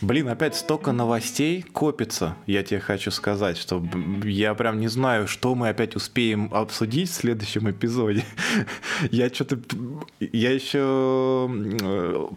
[0.00, 3.84] Блин, опять столько новостей копится, я тебе хочу сказать, что
[4.24, 8.24] я прям не знаю, что мы опять успеем обсудить в следующем эпизоде.
[9.10, 9.58] Я что-то...
[10.20, 11.50] Я еще...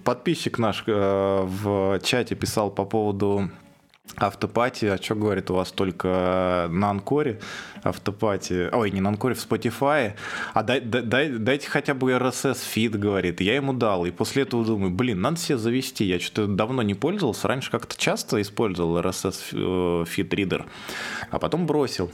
[0.04, 0.92] Подписчик наш э,
[1.46, 3.50] в чате писал по поводу
[4.16, 7.40] автопати, а что говорит у вас только на Анкоре
[7.84, 10.14] автопати, ой, не на Анкоре, в Spotify,
[10.54, 14.66] а дай, дай, дайте хотя бы RSS фид, говорит, я ему дал, и после этого
[14.66, 20.06] думаю, блин, надо себе завести, я что-то давно не пользовался, раньше как-то часто использовал RSS
[20.06, 20.66] фид ридер,
[21.30, 22.12] а потом бросил.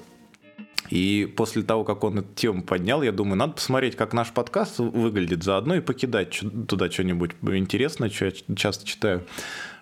[0.89, 4.79] И после того, как он эту тему поднял, я думаю, надо посмотреть, как наш подкаст
[4.79, 9.23] выглядит заодно и покидать туда что-нибудь интересное, что я часто читаю.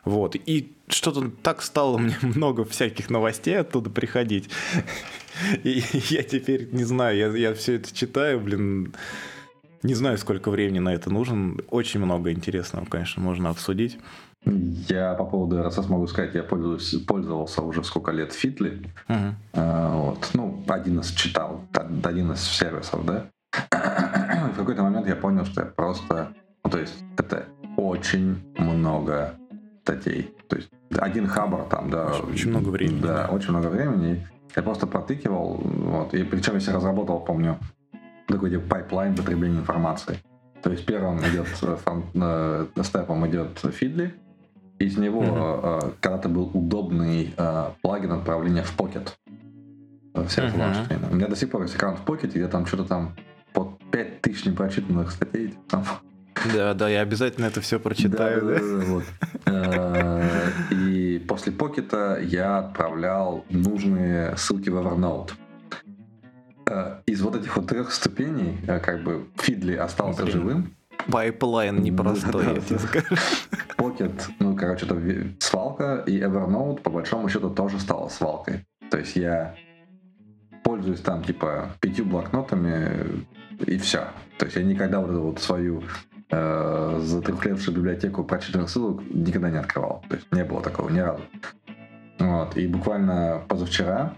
[0.08, 0.36] Вот.
[0.36, 4.50] И что-то так стало мне много всяких новостей оттуда приходить.
[5.64, 8.94] И я теперь не знаю, я, я все это читаю, блин.
[9.84, 11.60] Не знаю, сколько времени на это нужен.
[11.70, 14.00] Очень много интересного, конечно, можно обсудить.
[14.46, 18.82] Я по поводу RSS могу сказать, я пользовался, пользовался уже сколько лет Feedly.
[19.08, 19.34] Uh-huh.
[19.54, 20.30] А, вот.
[20.34, 21.66] Ну, один из читал,
[22.04, 23.28] один из сервисов, да.
[23.52, 26.34] В какой-то момент я понял, что я просто...
[26.64, 29.38] Ну, то есть это очень много
[29.88, 30.36] статей.
[30.50, 32.08] То есть один хабр там, да.
[32.32, 33.02] Очень много времени.
[33.02, 33.34] Да, да.
[33.34, 34.28] очень много времени.
[34.56, 37.60] Я просто протыкивал, вот, и причем я себе разработал, помню,
[38.28, 40.20] такой типа pipeline потребления информации.
[40.64, 41.78] То есть первым идет, э,
[42.76, 44.12] э, степом идет Feedly,
[44.80, 45.96] из него mm-hmm.
[46.02, 47.34] когда-то был удобный
[47.82, 49.14] плагин отправления в Pocket.
[50.28, 51.12] Все mm-hmm.
[51.12, 53.16] У меня до сих пор есть аккаунт в Pocket, где там что-то там
[53.54, 55.56] под 5000 непрочитанных статей.
[55.70, 55.84] Там
[56.54, 58.42] да, да, я обязательно это все прочитаю.
[58.42, 59.04] Да, да, да, вот.
[59.46, 65.32] Э, и после покета я отправлял нужные ссылки в Evernote.
[66.70, 70.34] Э, из вот этих вот трех ступеней, э, как бы Фидли остался Блин.
[70.34, 70.74] живым.
[71.12, 73.16] Пайплайн непростой, я тебе скажу.
[73.78, 75.00] Pocket, ну, короче, это
[75.40, 78.66] свалка, и Evernote, по большому счету, тоже стала свалкой.
[78.90, 79.56] То есть я
[80.64, 83.26] пользуюсь там, типа, пятью блокнотами,
[83.66, 84.08] и все.
[84.38, 85.84] То есть я никогда вот эту вот свою
[86.30, 90.04] э, затрехлевшую библиотеку прочитанных ссылок никогда не открывал.
[90.10, 91.22] То есть не было такого ни разу.
[92.20, 92.58] Вот.
[92.58, 94.14] И буквально позавчера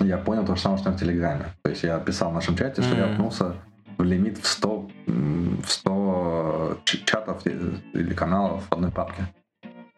[0.00, 1.46] я понял то же самое, что в Телеграме.
[1.62, 2.98] То есть я писал в нашем чате, что mm-hmm.
[2.98, 3.54] я окунулся
[3.98, 9.26] в лимит в 100, в 100 чатов или каналов в одной папке.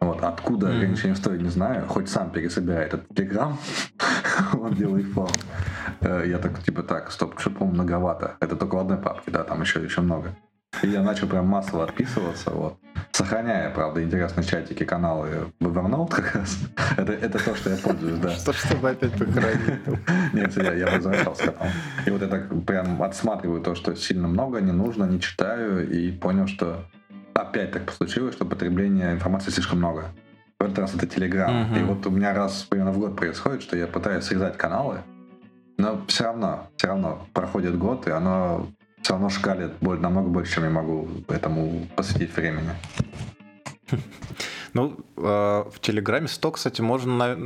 [0.01, 0.77] Вот, откуда mm-hmm.
[0.77, 1.87] ограничение стоит, не знаю.
[1.87, 3.57] Хоть сам пересобирай этот телеграм,
[4.53, 5.07] он делает.
[6.01, 8.37] Э, я так, типа, так, стоп, что, по-моему, многовато.
[8.41, 10.35] Это только в одной папке, да, там еще, еще много.
[10.83, 12.79] И я начал прям массово отписываться, вот.
[13.13, 16.59] Сохраняя, правда, интересные чатики, каналы в Evernote как раз.
[16.97, 18.31] Это, это то, что я пользуюсь, да.
[18.31, 19.81] Что, чтобы опять похоронить?
[20.33, 21.71] Нет, я, я возвращался к этому.
[22.07, 26.11] И вот я так прям отсматриваю то, что сильно много, не нужно, не читаю, и
[26.11, 26.85] понял, что
[27.35, 30.07] опять так случилось, что потребления информации слишком много.
[30.59, 31.71] В этот раз это Telegram.
[31.71, 31.81] Угу.
[31.81, 35.01] И вот у меня раз примерно в год происходит, что я пытаюсь срезать каналы,
[35.77, 38.69] но все равно, все равно проходит год, и оно
[39.03, 42.71] все равно шкалит намного больше, чем я могу этому посвятить времени.
[44.75, 47.37] Ну, а, в Телеграме 100, кстати, можно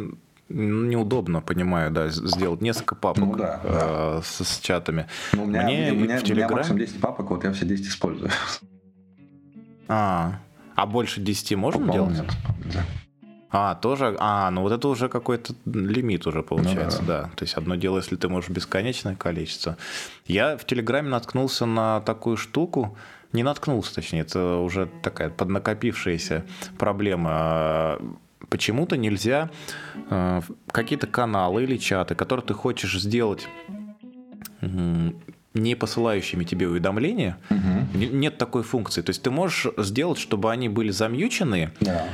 [0.49, 4.23] неудобно, понимаю, да, сделать несколько папок ну, да, э, да.
[4.23, 5.09] С, с чатами.
[5.33, 6.45] Ну, у меня, Мне у меня, в Телеграме...
[6.45, 8.31] у меня максимум 10 папок, вот я все 10 использую.
[9.89, 10.39] А,
[10.77, 12.19] а больше 10 можно Попал делать?
[12.19, 12.75] Нет.
[12.75, 12.85] Да.
[13.57, 17.23] А, тоже, а, ну вот это уже какой-то лимит уже получается, ну, да.
[17.23, 17.31] да.
[17.37, 19.79] То есть одно дело, если ты можешь бесконечное количество.
[20.27, 22.99] Я в Телеграме наткнулся на такую штуку,
[23.33, 26.45] не наткнулся, точнее, это уже такая поднакопившаяся
[26.79, 27.99] проблема.
[28.51, 29.51] Почему-то нельзя
[30.11, 33.49] э, какие-то каналы или чаты, которые ты хочешь сделать
[35.55, 37.99] не посылающими тебе уведомления, угу.
[37.99, 39.01] нет такой функции.
[39.03, 42.05] То есть ты можешь сделать, чтобы они были замьючены, да.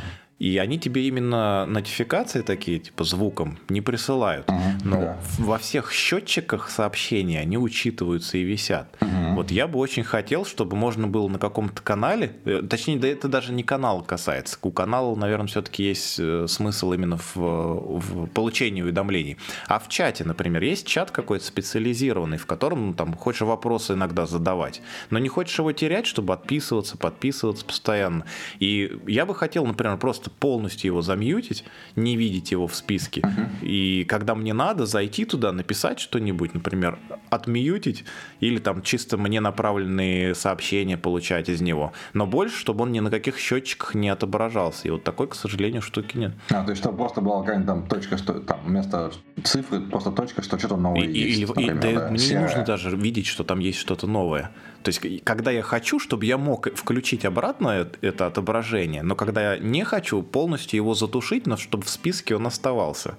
[0.42, 4.50] И они тебе именно нотификации такие, типа звуком, не присылают.
[4.50, 5.18] Угу, Но да.
[5.38, 8.92] во всех счетчиках сообщений они учитываются и висят.
[9.00, 9.34] Угу.
[9.36, 13.28] Вот я бы очень хотел, чтобы можно было на каком-то канале, э, точнее, да это
[13.28, 14.58] даже не канал касается.
[14.62, 19.36] У канала, наверное, все-таки есть э, смысл именно в, в получении уведомлений.
[19.68, 24.26] А в чате, например, есть чат какой-то специализированный, в котором ну, там хочешь вопросы иногда
[24.26, 28.26] задавать, но не хочешь его терять, чтобы отписываться, подписываться постоянно.
[28.58, 31.64] И я бы хотел, например, просто полностью его замьютить,
[31.96, 33.20] не видеть его в списке.
[33.20, 33.48] Uh-huh.
[33.62, 36.98] И когда мне надо, зайти туда, написать что-нибудь, например,
[37.30, 38.04] отмьютить
[38.40, 41.92] или там чисто мне направленные сообщения получать из него.
[42.12, 44.88] Но больше, чтобы он ни на каких счетчиках не отображался.
[44.88, 46.32] И вот такой, к сожалению, штуки нет.
[46.50, 49.12] А, то есть, чтобы просто была какая-нибудь там точка, что там вместо
[49.44, 51.38] цифры просто точка, что что-то новое и, есть.
[51.38, 54.50] Или, например, и, да, да, мне не нужно даже видеть, что там есть что-то новое.
[54.82, 59.58] То есть, когда я хочу, чтобы я мог включить обратно это отображение, но когда я
[59.58, 63.16] не хочу, полностью его затушить, но чтобы в списке он оставался.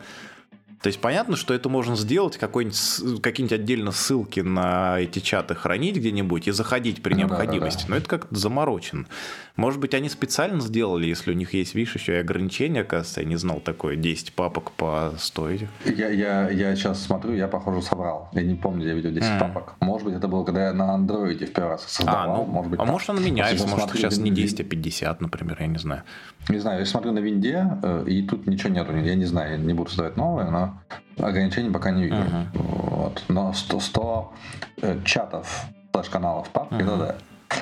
[0.82, 6.50] То есть понятно, что это можно сделать, какие-нибудь отдельно ссылки на эти чаты хранить где-нибудь
[6.50, 7.84] и заходить при необходимости.
[7.84, 7.92] Да, да, да.
[7.92, 9.06] Но это как-то заморочено.
[9.56, 13.28] Может быть, они специально сделали, если у них есть, видишь, еще и ограничения, оказывается, я
[13.28, 15.50] не знал такое, 10 папок по 100
[15.86, 18.30] Я, я, я сейчас смотрю, я, похоже, соврал.
[18.34, 19.40] Я не помню, я видел 10 mm.
[19.40, 19.76] папок.
[19.80, 22.34] Может быть, это было, когда я на андроиде в первый раз создавал.
[22.34, 25.58] А, ну, может быть, а может, оно меняется, может, сейчас не 10, а 50, например,
[25.60, 26.02] я не знаю.
[26.50, 29.58] Не знаю, я смотрю на винде, э, и тут ничего нету, я не знаю, я
[29.58, 30.82] не буду создавать новое, но
[31.20, 32.16] ограничений пока не вижу.
[32.16, 32.46] Uh-huh.
[32.54, 33.24] Вот.
[33.28, 34.34] Но 100, 100
[34.82, 36.82] э, чатов, флеш-каналов папки, uh-huh.
[36.82, 37.16] это да.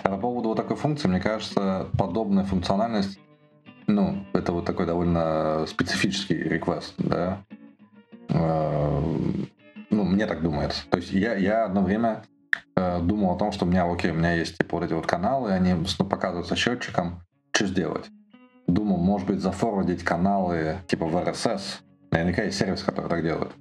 [0.03, 3.19] А по поводу вот такой функции, мне кажется, подобная функциональность,
[3.87, 7.43] ну, это вот такой довольно специфический реквест, да.
[8.29, 9.01] Э,
[9.89, 10.83] ну, мне так думается.
[10.89, 12.23] То есть я, я одно время
[12.75, 15.05] э, думал о том, что у меня, окей, у меня есть типа вот эти вот
[15.07, 17.21] каналы, они ну, показываются счетчиком,
[17.51, 18.05] что сделать?
[18.67, 23.51] Думал, может быть, зафорвардить каналы типа в RSS, Наверняка есть сервис, который так делает.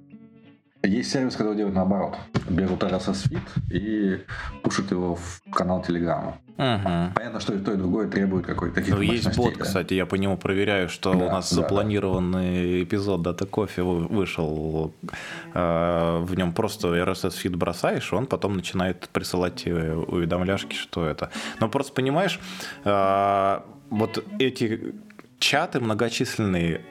[0.83, 2.17] Есть сервис, который делает наоборот.
[2.49, 4.23] Берут RSS feed и
[4.63, 6.37] пушат его в канал Телеграма.
[6.57, 7.13] Угу.
[7.15, 9.63] Понятно, что и то, и другое требует какой-то Ну, есть бот, да?
[9.63, 12.83] кстати, я по нему проверяю, что да, у нас да, запланированный да.
[12.83, 14.93] эпизод Дата Кофе вышел.
[15.53, 21.29] Э, в нем просто RSS feed бросаешь, он потом начинает присылать уведомляшки, что это.
[21.59, 22.39] Но просто понимаешь,
[22.85, 24.95] э, вот эти
[25.39, 26.81] чаты многочисленные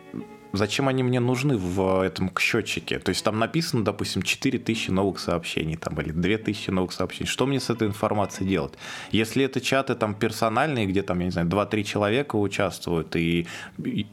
[0.53, 2.99] зачем они мне нужны в этом счетчике?
[2.99, 7.29] То есть там написано, допустим, 4000 новых сообщений там, или 2000 новых сообщений.
[7.29, 8.75] Что мне с этой информацией делать?
[9.13, 13.47] Если это чаты там персональные, где там, я не знаю, 2-3 человека участвуют, и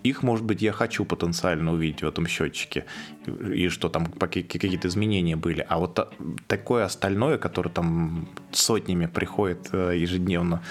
[0.03, 2.85] их, может быть, я хочу потенциально увидеть в этом счетчике,
[3.25, 5.65] и что там какие-то изменения были.
[5.67, 6.13] А вот
[6.47, 10.61] такое остальное, которое там сотнями приходит э, ежедневно,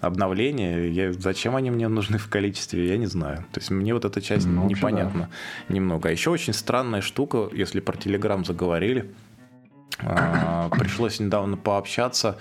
[0.00, 0.88] обновления.
[0.88, 3.38] Я, зачем они мне нужны в количестве, я не знаю.
[3.52, 5.30] То есть мне вот эта часть ну, непонятна
[5.68, 5.74] да.
[5.74, 6.08] немного.
[6.08, 9.12] А еще очень странная штука, если про Телеграм заговорили.
[10.00, 12.38] А, пришлось недавно пообщаться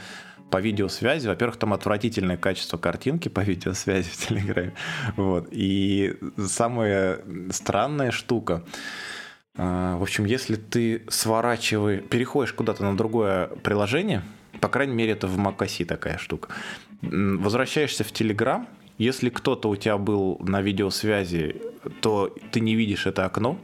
[0.52, 1.28] по видеосвязи.
[1.28, 4.74] Во-первых, там отвратительное качество картинки по видеосвязи в Телеграме.
[5.16, 5.48] Вот.
[5.52, 7.20] И самая
[7.52, 8.64] странная штука.
[9.58, 14.24] А, в общем, если ты сворачиваешь, переходишь куда-то на другое приложение,
[14.60, 16.50] по крайней мере, это в macOS такая штука,
[17.02, 21.62] возвращаешься в Telegram, если кто-то у тебя был на видеосвязи,
[22.02, 23.60] то ты не видишь это окно.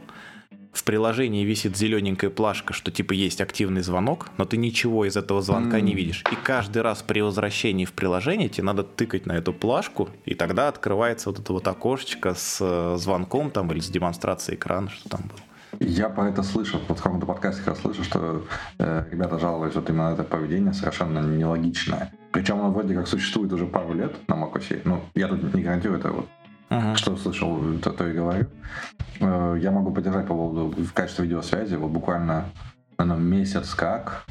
[0.72, 5.42] В приложении висит зелененькая плашка, что типа есть активный звонок, но ты ничего из этого
[5.42, 5.82] звонка mm.
[5.82, 6.24] не видишь.
[6.32, 10.68] И каждый раз при возвращении в приложение тебе надо тыкать на эту плашку, и тогда
[10.68, 15.20] открывается вот это вот окошечко с э, звонком там или с демонстрацией экрана, что там
[15.28, 15.40] было.
[15.80, 18.42] Я про это слышал, вот в каком-то подкасте я слышу, что
[18.78, 22.12] э, ребята жаловались вот именно на это поведение совершенно нелогичное.
[22.32, 24.80] Причем оно вроде как существует уже пару лет на macOS.
[24.84, 26.28] Ну, я тут не гарантирую это вот.
[26.70, 26.96] Uh-huh.
[26.96, 28.46] Что слышал, то, то и говорю.
[29.20, 31.74] Э, я могу поддержать по поводу в качестве видеосвязи.
[31.74, 32.46] Вот буквально
[32.96, 34.24] наверное, месяц как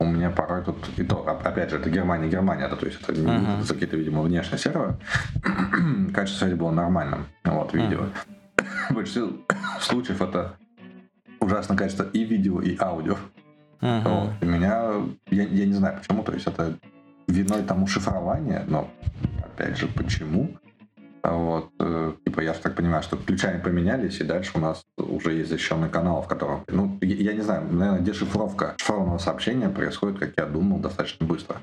[0.00, 3.12] у меня порой тут, и то, опять же, это Германия, Германия, да, то есть это
[3.12, 3.68] uh-huh.
[3.68, 4.96] какие-то, видимо, внешние серверы.
[6.14, 8.00] Качество связи было нормальным, вот, видео.
[8.00, 8.64] Uh-huh.
[8.90, 9.28] В большинстве
[9.80, 10.56] случаев это
[11.38, 13.16] ужасное качество и видео, и аудио.
[13.80, 14.02] Uh-huh.
[14.02, 14.30] Вот.
[14.40, 14.92] И меня,
[15.30, 16.74] я, я не знаю почему, то есть это
[17.28, 18.88] виной тому шифрование, но
[19.44, 20.56] опять же, почему?
[21.22, 25.34] А вот, э, типа, я так понимаю, что ключами поменялись, и дальше у нас уже
[25.34, 30.18] есть защищенный канал, в котором, ну, я, я не знаю, наверное, дешифровка шифрованного сообщения происходит,
[30.18, 31.56] как я думал, достаточно быстро.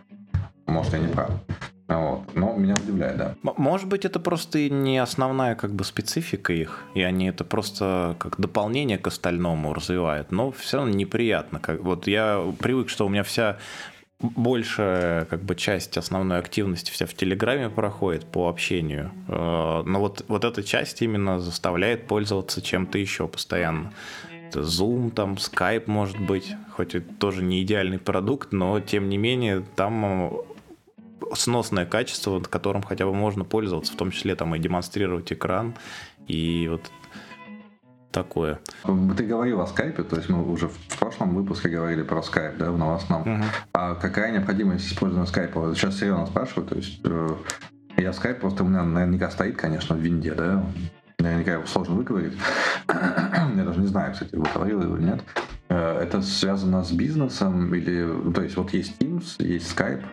[0.68, 1.32] Может, я не прав.
[1.88, 2.36] Вот.
[2.36, 3.36] Но меня удивляет, да.
[3.42, 8.40] Может быть, это просто не основная как бы специфика их, и они это просто как
[8.40, 11.60] дополнение к остальному развивают, но все равно неприятно.
[11.60, 13.58] Как, вот я привык, что у меня вся
[14.20, 19.12] большая как бы часть основной активности вся в Телеграме проходит по общению.
[19.28, 23.94] Э, но вот, вот эта часть именно заставляет пользоваться чем-то еще постоянно.
[24.48, 29.18] Это Zoom, там, Skype, может быть, хоть это тоже не идеальный продукт, но тем не
[29.18, 30.42] менее там
[31.34, 35.76] сносное качество, которым хотя бы можно пользоваться, в том числе там и демонстрировать экран,
[36.28, 36.82] и вот
[38.18, 38.60] такое.
[38.84, 42.72] Ты говорил о скайпе, то есть мы уже в прошлом выпуске говорили про скайп, да,
[42.72, 43.22] в новостном.
[43.22, 43.44] Угу.
[43.74, 45.74] А какая необходимость использования скайпа?
[45.76, 47.30] Сейчас серьезно спрашиваю, то есть э,
[47.98, 50.64] я скайп просто у меня наверняка стоит, конечно, в винде, да,
[51.20, 52.34] наверняка его сложно выговорить.
[52.88, 55.22] я даже не знаю, кстати, выговорил его или нет.
[55.70, 60.04] Э, это связано с бизнесом или, то есть вот есть Teams, есть Skype,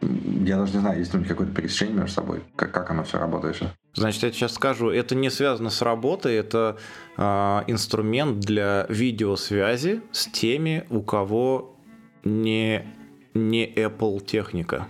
[0.00, 3.02] я даже не знаю, есть ли у них какое-то пересечение между собой, как, как оно
[3.04, 3.56] все работает.
[3.94, 6.76] Значит, я сейчас скажу, это не связано с работой, это
[7.16, 7.22] э,
[7.66, 11.76] инструмент для видеосвязи с теми, у кого
[12.24, 12.86] не,
[13.34, 14.86] не Apple техника.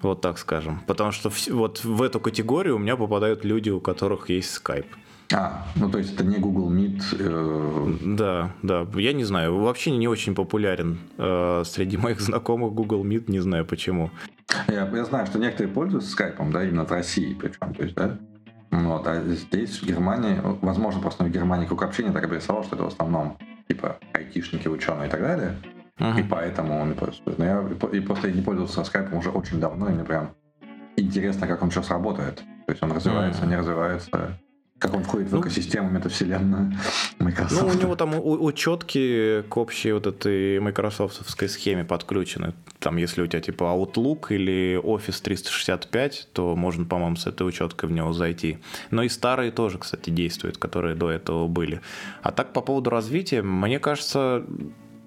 [0.00, 0.82] Вот так скажем.
[0.86, 4.86] Потому что вот в эту категорию у меня попадают люди, у которых есть Skype.
[5.32, 7.02] А, ну то есть это не Google Meet.
[7.18, 7.98] Э...
[8.16, 8.86] Да, да.
[8.94, 13.66] Я не знаю, вообще не очень популярен э, среди моих знакомых Google Meet, не знаю
[13.66, 14.10] почему.
[14.68, 18.18] Я, я знаю, что некоторые пользуются скайпом, да, именно в России причем, то есть, да.
[18.70, 22.84] Вот, а здесь, в Германии, возможно, просто в Германии круг общения так обрисовал, что это
[22.84, 25.56] в основном, типа, айтишники, ученые и так далее.
[25.98, 26.20] Uh-huh.
[26.20, 27.34] И поэтому он не пользуется.
[27.38, 30.30] Но я и просто не пользовался скайпом уже очень давно, и мне прям
[30.96, 32.42] интересно, как он сейчас работает.
[32.66, 33.48] То есть он развивается, uh-huh.
[33.48, 34.38] не развивается.
[34.78, 36.72] Как он входит ну, в экосистему метавселенную
[37.18, 37.62] Microsoft?
[37.62, 42.52] Ну, у него там учетки к общей вот этой майкрософтовской схеме подключены.
[42.78, 47.88] Там, если у тебя типа Outlook или Office 365, то можно, по-моему, с этой учеткой
[47.88, 48.58] в него зайти.
[48.90, 51.80] Но и старые тоже, кстати, действуют, которые до этого были.
[52.22, 54.44] А так, по поводу развития, мне кажется,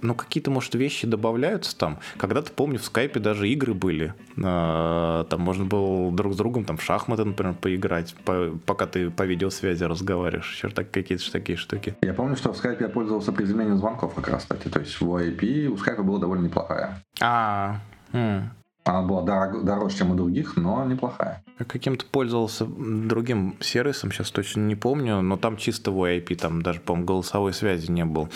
[0.02, 2.00] ну, какие-то, может, вещи добавляются там.
[2.18, 4.14] Когда-то, помню, в скайпе даже игры были.
[4.42, 9.10] А, там можно было друг с другом там в шахматы, например, поиграть, по, пока ты
[9.10, 10.54] по видеосвязи разговариваешь.
[10.54, 11.96] Еще так, какие-то такие штуки.
[12.02, 14.68] Я помню, что в скайпе я пользовался при замене звонков как раз, кстати.
[14.68, 17.04] То есть в IP у скайпа была довольно неплохая.
[17.20, 17.80] А,
[18.14, 18.44] -а.
[18.86, 21.44] Она была дорог, дороже, чем у других, но неплохая.
[21.60, 26.80] Я каким-то пользовался другим сервисом, сейчас точно не помню, но там чисто VoIP, там даже,
[26.80, 28.30] по-моему, голосовой связи не было.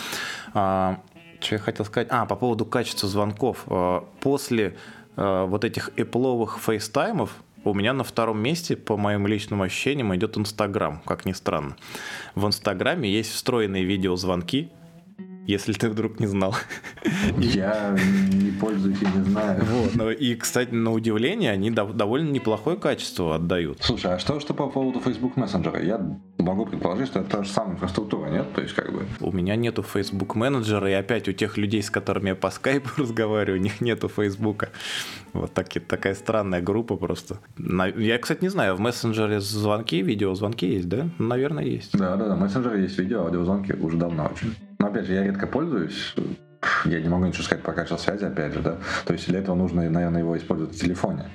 [0.52, 1.00] А,
[1.44, 2.08] что я хотел сказать?
[2.10, 3.64] А, по поводу качества звонков.
[3.66, 4.76] Э, после
[5.16, 10.14] э, вот этих эпловых FaceTime ов у меня на втором месте, по моим личным ощущениям,
[10.14, 11.76] идет Инстаграм, как ни странно.
[12.34, 14.70] В Инстаграме есть встроенные видеозвонки,
[15.46, 16.54] если ты вдруг не знал.
[17.38, 17.96] Я
[18.32, 19.64] не пользуюсь и не знаю.
[19.64, 23.78] Вот, ну, и, кстати, на удивление, они довольно неплохое качество отдают.
[23.82, 25.84] Слушай, а что, что по поводу Facebook Messenger?
[25.84, 26.00] Я
[26.38, 28.52] могу предположить, что это та же самая инфраструктура, нет?
[28.54, 29.06] То есть как бы...
[29.20, 32.90] У меня нету Facebook менеджера, и опять у тех людей, с которыми я по скайпу
[32.96, 34.70] разговариваю, у них нету Фейсбука.
[35.32, 37.38] Вот так, такая странная группа просто.
[37.96, 41.08] Я, кстати, не знаю, в мессенджере звонки, видеозвонки есть, да?
[41.18, 41.96] Наверное, есть.
[41.96, 44.54] Да, да, да, в мессенджере есть видео, аудиозвонки уже давно очень.
[44.78, 46.14] Но опять же, я редко пользуюсь.
[46.84, 48.78] Я не могу ничего сказать про качество связи, опять же, да.
[49.04, 51.30] То есть для этого нужно, наверное, его использовать в телефоне.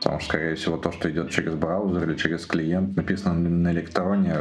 [0.00, 4.36] Потому что, скорее всего, то, что идет через браузер или через клиент, написано на электроне,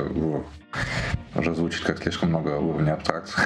[1.34, 3.42] уже звучит как слишком много уровней абстракции.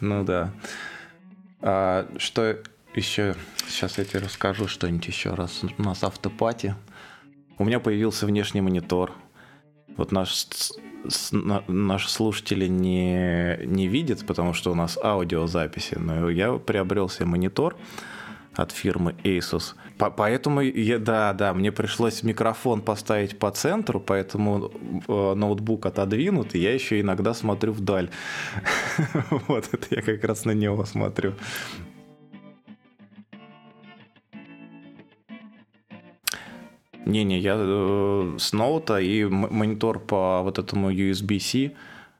[0.00, 0.50] Ну да.
[1.60, 2.56] А, что
[2.94, 3.36] еще?
[3.68, 5.62] Сейчас я тебе расскажу что-нибудь еще раз.
[5.78, 6.74] У нас автопати.
[7.58, 9.12] У меня появился внешний монитор.
[9.96, 10.48] Вот наш
[11.68, 17.76] наши слушатели не, не видят, потому что у нас аудиозаписи, но я приобрел себе монитор
[18.54, 19.74] от фирмы Asus.
[19.98, 24.70] По поэтому, я, да, да, мне пришлось микрофон поставить по центру, поэтому
[25.08, 28.10] э, ноутбук отодвинут, и я еще иногда смотрю вдаль.
[29.48, 31.34] Вот, это я как раз на него смотрю.
[37.12, 41.72] Не-не, я э, с ноута и монитор по вот этому USB-C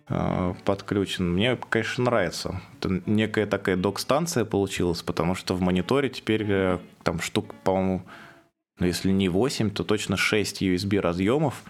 [0.08, 1.32] э, подключен.
[1.32, 2.60] Мне, конечно, нравится.
[2.78, 8.02] Это некая такая док-станция получилась, потому что в мониторе теперь э, там штук, по-моему,
[8.78, 11.64] ну, если не 8, то точно 6 USB разъемов.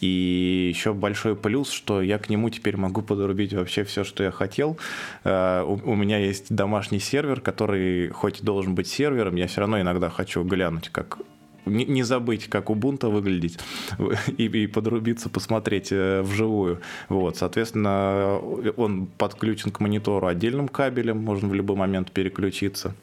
[0.00, 4.30] И еще большой плюс, что я к нему теперь могу подрубить вообще все, что я
[4.32, 4.76] хотел.
[5.24, 9.80] У, у меня есть домашний сервер, который хоть и должен быть сервером, я все равно
[9.80, 11.18] иногда хочу глянуть, как
[11.66, 13.58] не, забыть, как Ubuntu выглядеть
[14.36, 16.80] и, и подрубиться, посмотреть э, вживую.
[17.08, 18.38] Вот, соответственно,
[18.76, 22.94] он подключен к монитору отдельным кабелем, можно в любой момент переключиться.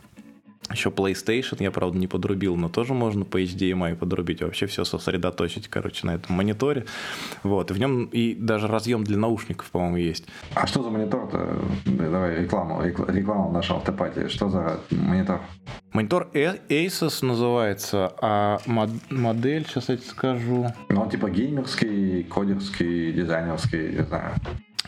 [0.71, 4.41] Еще PlayStation я, правда, не подрубил, но тоже можно по HDMI подрубить.
[4.41, 6.85] Вообще все сосредоточить, короче, на этом мониторе.
[7.43, 7.71] Вот.
[7.71, 10.25] И в нем и даже разъем для наушников, по-моему, есть.
[10.53, 11.59] А что за монитор-то?
[11.85, 14.27] Давай рекламу, реклама нашего автопатии.
[14.27, 15.41] Что за монитор?
[15.91, 20.67] Монитор Asus называется, а модель, сейчас я тебе скажу.
[20.89, 24.35] Ну, он типа геймерский, кодерский, дизайнерский, не знаю.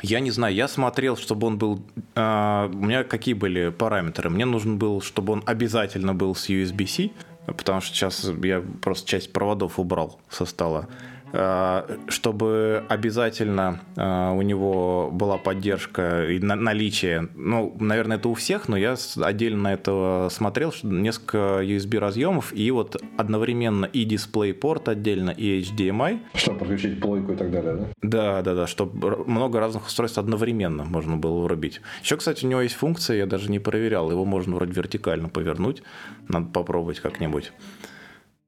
[0.02, 1.84] Я не знаю, я смотрел, чтобы он был...
[2.16, 4.30] Э, у меня какие были параметры?
[4.30, 7.12] Мне нужен был, чтобы он обязательно был с USB-C,
[7.46, 10.88] потому что сейчас я просто часть проводов убрал со стола.
[11.34, 18.68] Э, чтобы обязательно э, у него была поддержка и наличие, ну, наверное, это у всех,
[18.68, 25.62] но я отдельно это смотрел, несколько USB разъемов и вот одновременно и DisplayPort отдельно, и
[25.62, 26.20] HDMI.
[26.36, 27.88] Чтобы подключить плойку и так далее, да?
[28.02, 31.82] Да, да, да, чтобы много разных устройств одновременно можно было врубить.
[32.04, 35.84] Еще, кстати, у него есть функция, я даже не проверял, его можно вроде вертикально повернуть,
[36.28, 37.52] надо попробовать как-нибудь.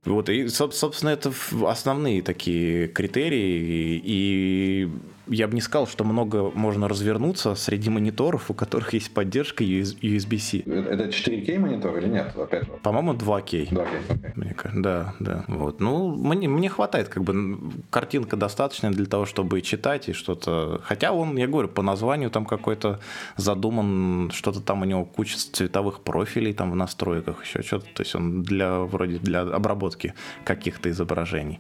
[0.06, 1.32] Вот, и, собственно, это
[1.66, 4.02] основные такие критерии.
[4.04, 4.90] И
[5.28, 10.60] я бы не сказал, что много можно развернуться среди мониторов, у которых есть поддержка USB-C.
[10.60, 12.36] Это 4K монитор или нет?
[12.36, 12.70] Опять?
[12.82, 13.70] По-моему, 2K.
[13.70, 14.32] 2K, okay.
[14.36, 15.46] Мне да, да.
[15.48, 15.80] Вот.
[15.80, 17.58] Ну, мне, мне хватает, как бы,
[17.90, 20.82] картинка достаточная для того, чтобы читать и что-то...
[20.84, 23.00] Хотя он, я говорю, по названию там какой-то
[23.38, 27.86] задуман, что-то там у него куча цветовых профилей там в настройках, еще что-то.
[27.94, 30.14] То есть он для, вроде для обработки
[30.44, 31.60] каких-то изображений.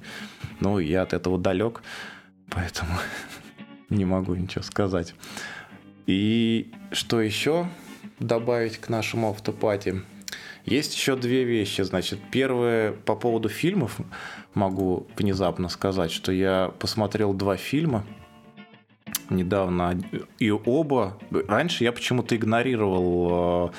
[0.59, 1.81] Ну, я от этого далек,
[2.49, 2.91] поэтому
[3.93, 5.15] не могу ничего сказать.
[6.05, 7.67] И что еще
[8.19, 10.01] добавить к нашему автопати?
[10.65, 11.81] Есть еще две вещи.
[11.81, 13.97] Значит, первое по поводу фильмов
[14.53, 18.05] могу внезапно сказать, что я посмотрел два фильма
[19.29, 19.99] недавно,
[20.39, 21.17] и оба...
[21.31, 23.69] Раньше я почему-то игнорировал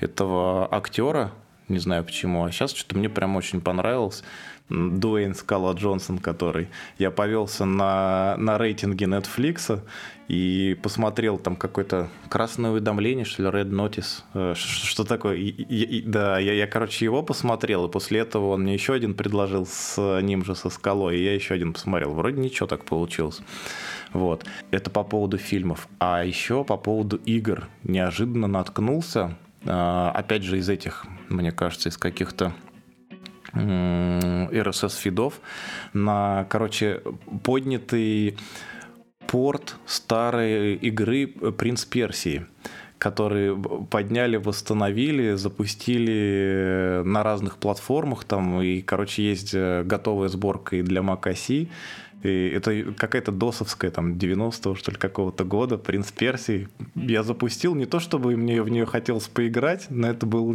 [0.00, 1.32] э, этого актера,
[1.68, 4.22] не знаю почему, а сейчас что-то мне прям очень понравилось.
[4.70, 9.80] Дуэйн Скала Джонсон, который я повелся на, на рейтинге Netflix
[10.28, 15.34] и посмотрел там какое-то красное уведомление, что ли, Red Notice, э, что такое.
[15.34, 19.14] И, и, да, я, я, короче, его посмотрел, и после этого он мне еще один
[19.14, 22.14] предложил с ним же, со Скалой, и я еще один посмотрел.
[22.14, 23.40] Вроде ничего так получилось.
[24.12, 24.44] Вот.
[24.70, 25.88] Это по поводу фильмов.
[25.98, 27.68] А еще по поводу игр.
[27.82, 29.36] Неожиданно наткнулся,
[29.66, 32.52] а, опять же, из этих, мне кажется, из каких-то
[33.52, 35.40] RSS-фидов
[35.92, 37.02] на, короче,
[37.42, 38.36] поднятый
[39.26, 42.46] порт старой игры «Принц Персии»
[42.98, 43.56] которые
[43.90, 51.00] подняли, восстановили, запустили на разных платформах там, и, короче, есть э, готовая сборка и для
[51.00, 51.68] OS,
[52.22, 56.68] и это какая-то досовская, там, 90-го, что ли, какого-то года, «Принц Персии».
[56.94, 60.54] Я запустил, не то чтобы мне в нее хотелось поиграть, но это был...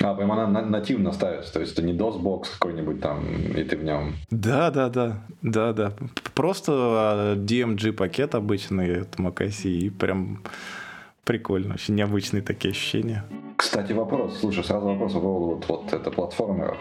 [0.00, 3.24] А, прям она нативно ставится, то есть это не DOS-бокс какой-нибудь там,
[3.56, 4.14] и ты в нем...
[4.30, 5.92] Да, да, да, да, да.
[6.34, 10.42] Просто а, DMG-пакет обычный, это macOS, и прям
[11.24, 13.24] прикольно, очень необычные такие ощущения.
[13.56, 16.78] Кстати, вопрос, слушай, сразу вопрос по поводу вот, вот это платформеров.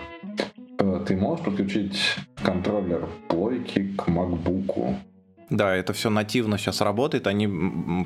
[0.80, 2.00] Э, ты можешь подключить
[2.44, 4.96] контроллер плойки к MacBook?
[5.50, 7.26] Да, это все нативно сейчас работает.
[7.26, 7.48] Они,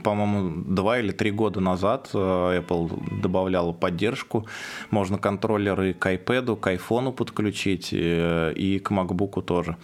[0.03, 4.45] по-моему, два или три года назад э, Apple добавляла поддержку.
[4.91, 9.77] Можно контроллеры к iPad, к iPhone подключить э, и к MacBook тоже.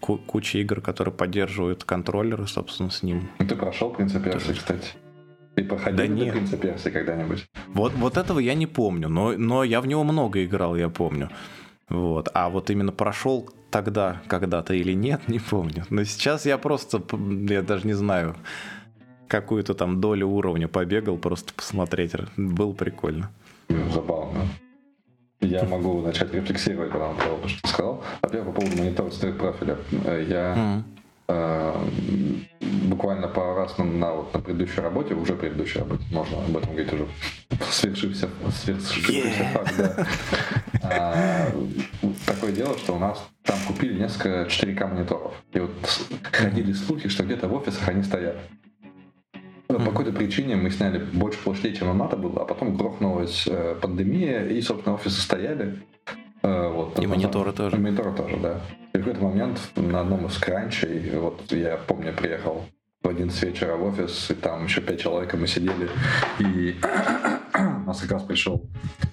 [0.00, 3.28] Куча игр, которые поддерживают контроллеры, собственно, с ним.
[3.38, 4.90] Ты прошел «Принца Персии», кстати?
[5.56, 6.32] Ты проходил да нет.
[6.32, 7.46] «Принца Персии» когда-нибудь?
[7.66, 11.30] Вот, вот этого я не помню, но, но я в него много играл, я помню.
[11.88, 12.28] Вот.
[12.32, 15.84] А вот именно прошел тогда когда-то или нет, не помню.
[15.90, 17.02] Но сейчас я просто,
[17.48, 18.36] я даже не знаю,
[19.28, 22.12] какую-то там долю уровня побегал, просто посмотреть.
[22.36, 23.30] Было прикольно.
[23.92, 24.40] Забавно.
[25.40, 27.14] Я могу начать рефлексировать по тому,
[27.46, 28.02] что ты сказал.
[28.22, 29.76] Во-первых, по поводу монитора стоит профиля.
[29.92, 30.82] Я mm.
[31.28, 31.74] Э,
[32.88, 36.70] буквально пару раз на, на, вот, на предыдущей работе, уже предыдущей работе, можно об этом
[36.70, 37.06] говорить уже,
[37.70, 39.52] свершився, свершився yeah.
[39.52, 40.06] факт, да.
[40.82, 41.50] А,
[42.26, 45.34] такое дело, что у нас там купили несколько 4К мониторов.
[45.52, 45.70] И вот
[46.32, 48.36] ходили слухи, что где-то в офисах они стоят.
[49.66, 53.76] По какой-то причине мы сняли больше площадей, чем нам надо было, а потом грохнулась э,
[53.80, 55.82] пандемия, и, собственно, офисы стояли.
[56.42, 57.76] Э, вот, и мониторы тоже.
[57.76, 58.60] И мониторы тоже, да.
[58.92, 62.64] И в какой-то момент на одном из кранчей, вот я помню, приехал
[63.02, 65.88] в один с вечера в офис, и там еще пять человек, и мы сидели,
[66.38, 66.76] и
[67.54, 68.66] у нас как раз пришел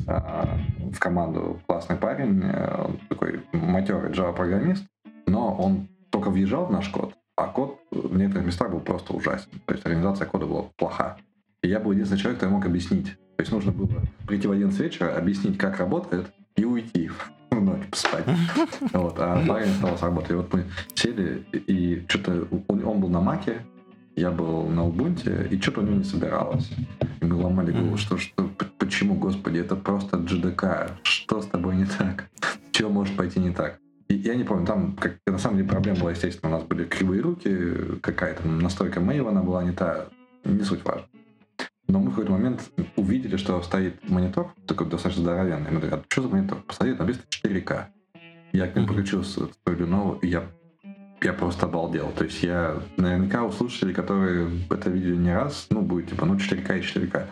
[0.07, 0.57] а,
[0.91, 4.85] в команду классный парень, э, он такой матерый Java-программист,
[5.27, 9.49] но он только въезжал в наш код, а код в некоторых местах был просто ужасен.
[9.65, 11.17] То есть организация кода была плоха.
[11.61, 13.17] И я был единственный человек, который мог объяснить.
[13.37, 13.89] То есть нужно было
[14.27, 17.09] прийти в один с вечера, объяснить, как работает, и уйти
[17.51, 18.25] в ночь поспать.
[18.93, 20.31] Вот, а парень остался работать.
[20.31, 23.61] И вот мы сели, и что-то он был на маке,
[24.15, 26.69] я был на Ubuntu, и что-то у него не собиралось.
[27.21, 31.85] И мы ломали голову, что, что, почему, господи, это просто GDK, что с тобой не
[31.85, 32.29] так?
[32.71, 33.79] Чего может пойти не так?
[34.07, 36.85] И я не помню, там как, на самом деле проблема была, естественно, у нас были
[36.85, 40.07] кривые руки, какая-то настройка Maven была не та,
[40.43, 41.07] не суть важно.
[41.87, 45.71] Но мы в какой-то момент увидели, что стоит монитор, такой достаточно здоровенный.
[45.71, 46.59] Мы говорим, а что за монитор?
[46.67, 47.85] Посмотри, написано 4К.
[48.53, 50.45] Я к нему подключил свою Lenovo, и я
[51.21, 52.11] я просто обалдел.
[52.15, 56.35] То есть я наверняка у слушателей, которые это видели не раз, ну, будет типа, ну,
[56.35, 57.27] 4К и 4К.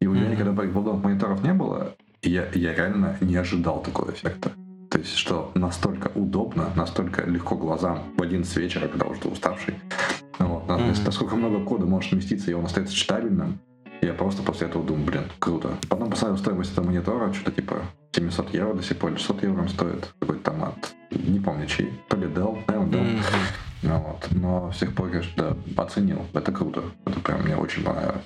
[0.00, 0.30] И у меня mm-hmm.
[0.32, 4.52] никогда подобных мониторов не было, и я, я реально не ожидал такого эффекта.
[4.90, 9.74] То есть, что настолько удобно, настолько легко глазам в один с вечера, когда уже уставший.
[10.38, 11.04] Вот, mm-hmm.
[11.04, 13.60] Насколько много кода может вместиться, и он остается читабельным,
[14.02, 15.70] я просто после этого думаю, блин, круто.
[15.88, 17.82] Потом посмотрел стоимость этого монитора, что-то типа
[18.12, 20.12] 700 евро до сих пор, 600 евро он стоит.
[20.20, 23.04] Какой-то там от, не помню чей, то ли Dell, наверное, Dell.
[23.04, 23.68] Mm-hmm.
[23.82, 24.28] Ну, вот.
[24.32, 26.26] Но с тех пор, конечно, да, оценил.
[26.34, 26.82] Это круто.
[27.06, 28.24] Это прям мне очень понравилось.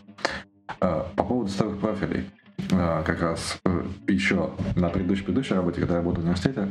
[0.80, 2.30] А, по поводу старых профилей.
[2.72, 6.68] А, как раз э, еще на предыдущей предыдущей работе, когда я работал в университете,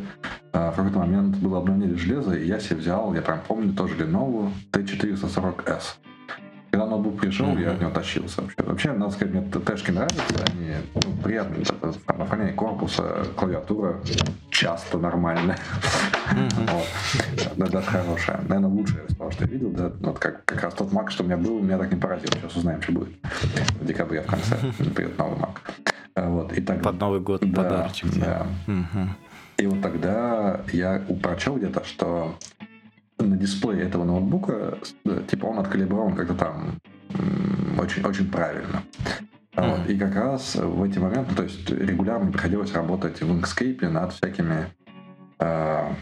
[0.54, 3.96] а, в какой-то момент было обновление железа, и я себе взял, я прям помню, тоже
[3.96, 5.84] Lenovo T440S.
[6.74, 7.62] Когда ноутбук пришел, mm-hmm.
[7.62, 8.64] я от него тащился вообще.
[8.64, 11.64] Вообще, надо сказать, мне тэшки нравятся, они ну, приятные.
[12.08, 14.02] Там, оформление корпуса, клавиатура
[14.50, 15.56] часто нормальная.
[16.32, 16.72] Mm-hmm.
[16.72, 17.58] вот.
[17.58, 18.40] Да, даже хорошая.
[18.48, 19.70] Наверное, лучшая из того, что я видел.
[19.70, 22.30] Да, вот как, как раз тот Mac, что у меня был, меня так не поразил.
[22.34, 23.14] Сейчас узнаем, что будет.
[23.80, 24.56] В декабре в конце
[24.96, 25.58] придет новый Mac.
[26.16, 28.10] Вот, и так, Под Новый год да, подарочек.
[28.16, 28.48] Да.
[28.66, 29.08] Mm-hmm.
[29.58, 32.36] И вот тогда я прочел где-то, что
[33.20, 34.78] на дисплее этого ноутбука,
[35.28, 36.80] типа он откалиброван как-то там
[37.80, 38.84] очень, очень правильно.
[39.56, 39.78] Mm-hmm.
[39.78, 39.90] Вот.
[39.90, 44.66] И как раз в эти моменты, то есть регулярно приходилось работать в Inkscape над всякими
[45.40, 45.94] э,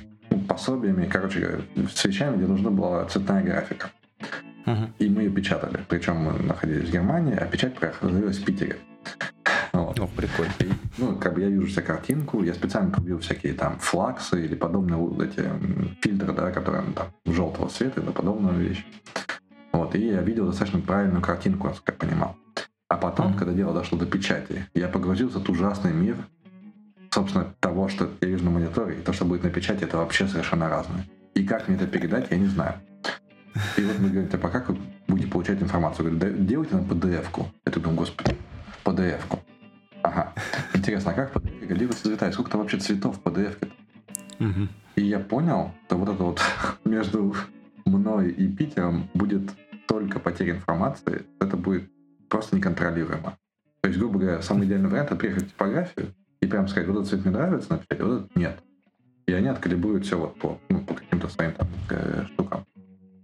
[0.48, 1.62] пособиями, короче,
[1.94, 3.90] с вещами, где нужна была цветная графика.
[4.66, 4.90] Uh-huh.
[5.00, 5.80] И мы ее печатали.
[5.90, 8.78] Причем мы находились в Германии, а печать проходилась в Питере.
[9.98, 10.00] Вот.
[10.00, 10.54] О, прикольно.
[10.60, 14.56] И, ну, как бы я вижу себе картинку, я специально купил всякие там флаксы или
[14.56, 15.44] подобные вот эти
[16.02, 18.86] фильтры, да, которые ну, там желтого цвета или подобную вещь.
[19.74, 22.38] Вот, и я видел достаточно правильную картинку, как понимал.
[22.88, 23.38] А потом, mm-hmm.
[23.38, 26.18] когда дело дошло до печати, я погрузился в ужасный мир,
[27.10, 30.28] собственно, того, что я вижу на мониторе, и то, что будет на печати, это вообще
[30.28, 31.06] совершенно разное.
[31.34, 32.76] И как мне это передать, я не знаю.
[33.78, 34.78] И вот мы говорим, типа, как вы
[35.08, 36.12] будете получать информацию?
[36.12, 37.48] Говорю, делайте нам PDF-ку.
[37.66, 38.36] Я думаю, господи,
[38.84, 39.40] PDF-ку.
[40.04, 40.34] Ага.
[40.74, 42.28] Интересно, а как PDF делаются цвета?
[42.28, 43.56] И сколько там вообще цветов в PDF?
[44.40, 44.68] Угу.
[44.96, 46.42] И я понял, что вот это вот
[46.86, 47.36] между
[47.86, 49.52] мной и Питером будет
[49.88, 51.26] только потеря информации.
[51.40, 51.90] Это будет
[52.30, 53.38] просто неконтролируемо.
[53.82, 56.98] То есть, грубо говоря, самый идеальный вариант это приехать в типографию и прям сказать, вот
[56.98, 58.60] этот цвет мне нравится написать, а вот этот нет.
[59.28, 62.66] И они откалибруют все вот по, ну, по каким-то своим там э, штукам.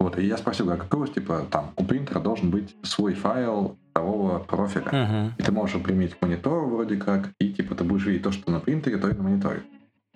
[0.08, 4.40] Вот, и я спросил, а какого типа там у принтера должен быть свой файл того
[4.48, 4.86] профиля.
[4.86, 5.32] Uh-huh.
[5.38, 8.50] И ты можешь применить к монитору вроде как, и типа ты будешь видеть то, что
[8.50, 9.64] на принтере, то и на мониторе.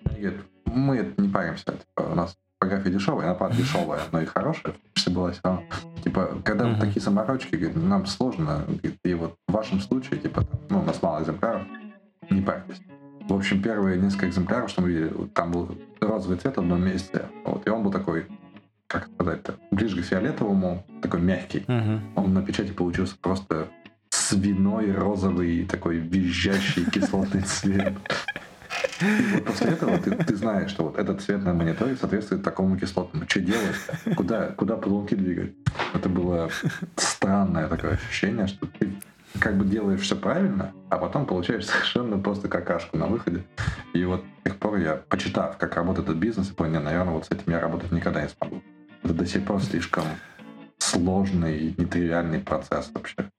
[0.06, 4.24] Они говорят, мы не паримся, типа, у нас фотография дешевая, она правда дешевая, но и
[4.24, 5.62] хорошая, все было все равно.
[6.02, 6.80] Типа, когда uh-huh.
[6.80, 8.64] такие саморочки, говорит, нам сложно,
[9.04, 11.64] и вот в вашем случае, типа, ну, у нас мало экземпляров,
[12.30, 12.80] не парьтесь.
[13.28, 17.26] В общем, первые несколько экземпляров, что мы видели, там был розовый цвет в одном месте,
[17.44, 18.26] вот, и он был такой
[18.92, 21.64] как сказать-то, ближе к фиолетовому, такой мягкий.
[21.66, 22.20] Угу.
[22.22, 23.68] Он на печати получился просто
[24.10, 27.94] свиной, розовый, такой визжащий кислотный цвет.
[29.00, 32.78] И вот после этого ты, ты знаешь, что вот этот цвет на мониторе соответствует такому
[32.78, 33.28] кислотному.
[33.28, 33.76] Что делать?
[34.16, 35.52] Куда, куда позвонки двигать?
[35.94, 36.50] Это было
[36.96, 38.92] странное такое ощущение, что ты
[39.38, 43.44] как бы делаешь все правильно, а потом получаешь совершенно просто какашку на выходе.
[43.94, 47.30] И вот с тех пор я, почитав, как работает этот бизнес, понял, наверное, вот с
[47.30, 48.62] этим я работать никогда не смогу.
[49.02, 50.04] Это до сих пор слишком
[50.78, 53.30] сложный, нетривиальный процесс вообще.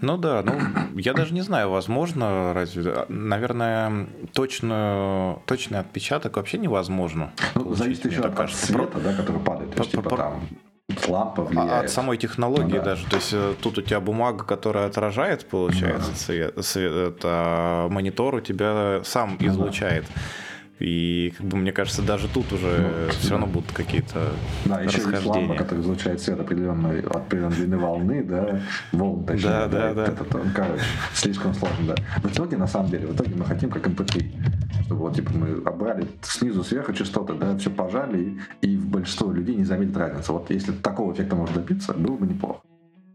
[0.00, 7.32] Ну да, ну я даже не знаю, возможно, разве, наверное, точно, точный отпечаток вообще невозможно.
[7.54, 8.66] Ну, зависит еще от кажется.
[8.66, 9.74] цвета, да, который падает.
[9.74, 10.42] То есть, типа, там
[11.06, 11.84] лампа влияет.
[11.84, 12.84] От самой технологии ну, да.
[12.84, 13.06] даже.
[13.06, 16.16] То есть э, тут у тебя бумага, которая отражает, получается, да.
[16.16, 20.04] цвет, цвет, а монитор у тебя сам ну, излучает.
[20.12, 20.20] Да.
[20.82, 23.30] И, как бы, мне кажется, даже тут уже ну, все да.
[23.30, 24.32] равно будут какие-то
[24.64, 29.48] Да, еще есть лампа, которая излучает свет определенной, определенной длины волны, да, волн, точнее.
[29.48, 30.04] Да, да, да.
[30.06, 30.82] Это, короче,
[31.14, 31.94] слишком сложно, да.
[32.20, 34.84] В итоге, на самом деле, в итоге мы хотим как MP3.
[34.86, 39.54] Чтобы вот, типа, мы обрали снизу сверху частоты, да, все пожали, и, и большинство людей
[39.54, 40.32] не заметит разницы.
[40.32, 42.60] Вот если такого эффекта можно добиться, было бы неплохо.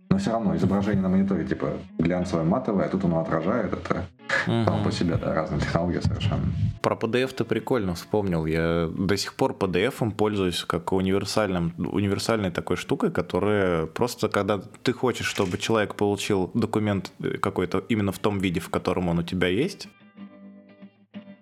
[0.10, 4.06] Но все равно изображение на мониторе, типа, глянцевое, матовое, а тут оно отражает, это
[4.46, 4.66] угу.
[4.66, 6.44] само по себе, да, разные технологии совершенно.
[6.82, 8.46] Про PDF ты прикольно вспомнил.
[8.46, 14.94] Я до сих пор PDF пользуюсь как универсальным, универсальной такой штукой, которая просто, когда ты
[14.94, 19.48] хочешь, чтобы человек получил документ какой-то именно в том виде, в котором он у тебя
[19.48, 19.88] есть,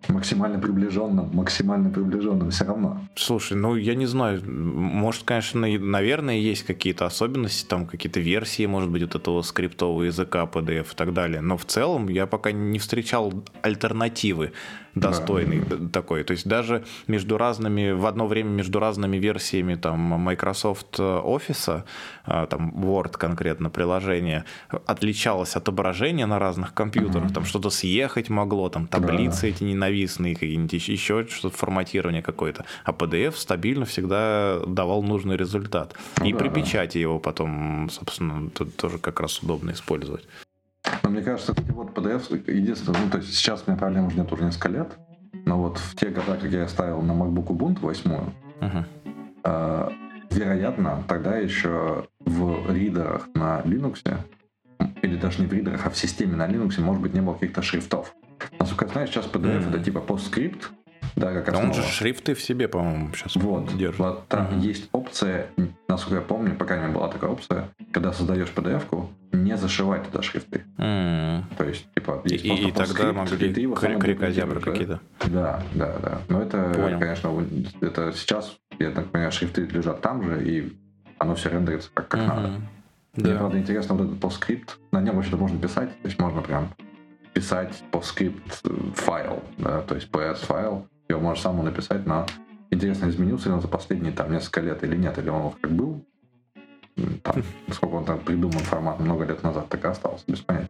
[0.10, 3.00] максимально приближенным, максимально приближенным все равно.
[3.15, 8.89] Слушай, ну я не знаю, может, конечно, наверное, есть какие-то особенности, там какие-то версии, может
[8.89, 12.80] быть, вот этого скриптового языка, PDF и так далее, но в целом я пока не
[12.80, 14.52] встречал альтернативы
[14.96, 15.90] достойный да.
[15.92, 16.24] такой.
[16.24, 21.84] То есть даже между разными, в одно время между разными версиями там Microsoft Office,
[22.26, 24.46] а, там Word конкретно приложение,
[24.86, 27.34] отличалось отображение на разных компьютерах, uh-huh.
[27.34, 29.48] там что-то съехать могло, там таблицы да.
[29.50, 32.66] эти ненавистные какие-нибудь, еще что-то форматирование какое-то.
[32.84, 35.94] А PDF стабильно всегда давал нужный результат.
[36.20, 36.54] Ну, И да, при да.
[36.56, 40.24] печати его потом, собственно, тут тоже как раз удобно использовать.
[41.04, 44.17] Но мне кажется, эти вот PDF, единственное, ну, то есть сейчас у меня проблем уже
[44.17, 44.98] нет уже несколько лет,
[45.45, 48.12] но вот в те годы, как я ставил на MacBook Ubuntu 8,
[48.62, 48.86] uh-huh.
[49.43, 49.89] э,
[50.32, 54.02] вероятно, тогда еще в ридерах на Linux,
[55.02, 57.62] или даже не в ридерах, а в системе на Linux, может быть, не было каких-то
[57.62, 58.13] шрифтов.
[58.60, 60.71] Насколько я знаю, сейчас PDF это типа постскрипт,
[61.15, 61.65] да, как основа.
[61.65, 63.99] он же шрифты в себе, по-моему, сейчас вот, держит.
[63.99, 64.60] Вот там угу.
[64.60, 65.47] есть опция,
[65.88, 70.63] насколько я помню, пока не была такая опция, когда создаешь PDF-ку, не зашивать туда шрифты.
[70.78, 71.43] Mm.
[71.58, 74.99] То есть, типа, есть и, и тогда могли крикозябры какие-то.
[75.25, 76.21] Да, да, да.
[76.30, 76.99] Но это, Понял.
[76.99, 77.45] конечно,
[77.82, 80.73] это сейчас, я так понимаю, шрифты лежат там же, и
[81.17, 82.28] оно все рендерится как, как mm-hmm.
[82.28, 82.62] надо.
[83.15, 83.30] Да.
[83.30, 84.78] Мне, правда, интересно вот этот постскрипт.
[84.91, 86.69] На нем вообще-то можно писать, то есть можно прям
[87.34, 88.63] писать постскрипт
[88.95, 92.26] файл, да, то есть PS файл, его можешь самому написать, но
[92.72, 95.72] интересно, изменился ли он за последние там несколько лет или нет, или он вот как
[95.72, 96.06] был,
[97.24, 100.70] там, сколько он там придуман формат много лет назад, так и остался, без понятия.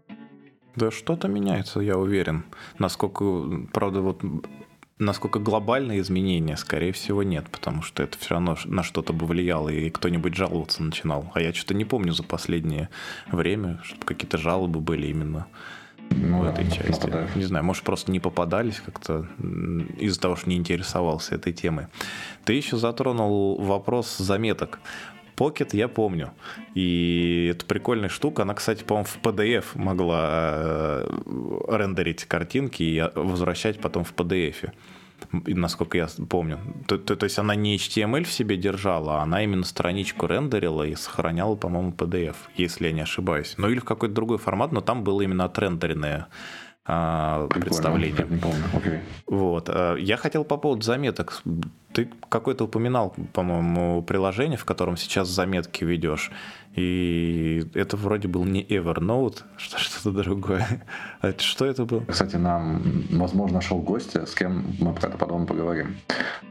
[0.76, 2.44] Да что-то меняется, я уверен.
[2.80, 4.22] Насколько, правда, вот
[4.98, 9.70] насколько глобальные изменения, скорее всего, нет, потому что это все равно на что-то бы влияло,
[9.70, 11.32] и кто-нибудь жаловаться начинал.
[11.34, 12.90] А я что-то не помню за последнее
[13.28, 15.48] время, чтобы какие-то жалобы были именно
[16.10, 17.02] ну, в этой части.
[17.02, 17.36] Попадаешь.
[17.36, 19.28] Не знаю, может, просто не попадались как-то
[19.98, 21.88] из-за того, что не интересовался этой темой.
[22.44, 24.80] Ты еще затронул вопрос заметок.
[25.36, 26.32] Pocket я помню.
[26.76, 28.44] И это прикольная штука.
[28.44, 31.10] Она, кстати, по-моему, в PDF могла э,
[31.68, 34.72] рендерить картинки и возвращать потом в PDF
[35.46, 36.60] насколько я помню.
[36.88, 40.84] То, то, то есть она не HTML в себе держала, а она именно страничку рендерила
[40.84, 43.56] и сохраняла, по-моему, PDF, если я не ошибаюсь.
[43.58, 46.28] Ну или в какой-то другой формат, но там было именно отрендеренное
[46.88, 48.28] а, представление.
[48.30, 48.64] Не помню.
[48.74, 49.00] Okay.
[49.26, 49.70] Вот.
[49.70, 51.42] А, я хотел по поводу заметок.
[51.94, 56.32] Ты какой-то упоминал, по-моему, приложение, в котором сейчас заметки ведешь.
[56.76, 60.84] И это вроде был не Evernote, что что-то другое.
[61.22, 62.04] А что это было?
[62.06, 65.96] Кстати, нам, возможно, нашел гостя, с кем мы про это потом поговорим.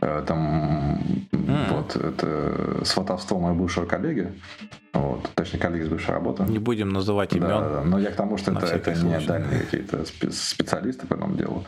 [0.00, 0.98] Э, там
[1.30, 1.74] mm.
[1.74, 4.32] вот это сватовство моего бывшего коллеги.
[4.94, 6.44] Вот, точнее, коллеги с бывшей работы.
[6.44, 7.48] Не будем называть имен.
[7.48, 11.36] Да, да, но я к тому, что это, это не дальние какие-то специалисты по этому
[11.36, 11.64] делу.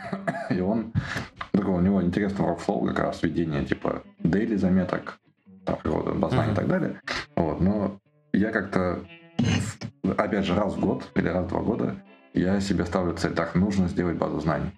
[0.50, 0.92] И он,
[1.52, 5.18] такой, у него интересный workflow, как раз ведение типа daily заметок,
[5.66, 6.52] там, обознания mm-hmm.
[6.52, 7.00] и так далее.
[7.34, 7.98] Вот, но
[8.32, 9.00] я как-то,
[10.16, 11.96] опять же, раз в год или раз в два года
[12.32, 14.70] я себе ставлю цель, так, нужно сделать базу знаний.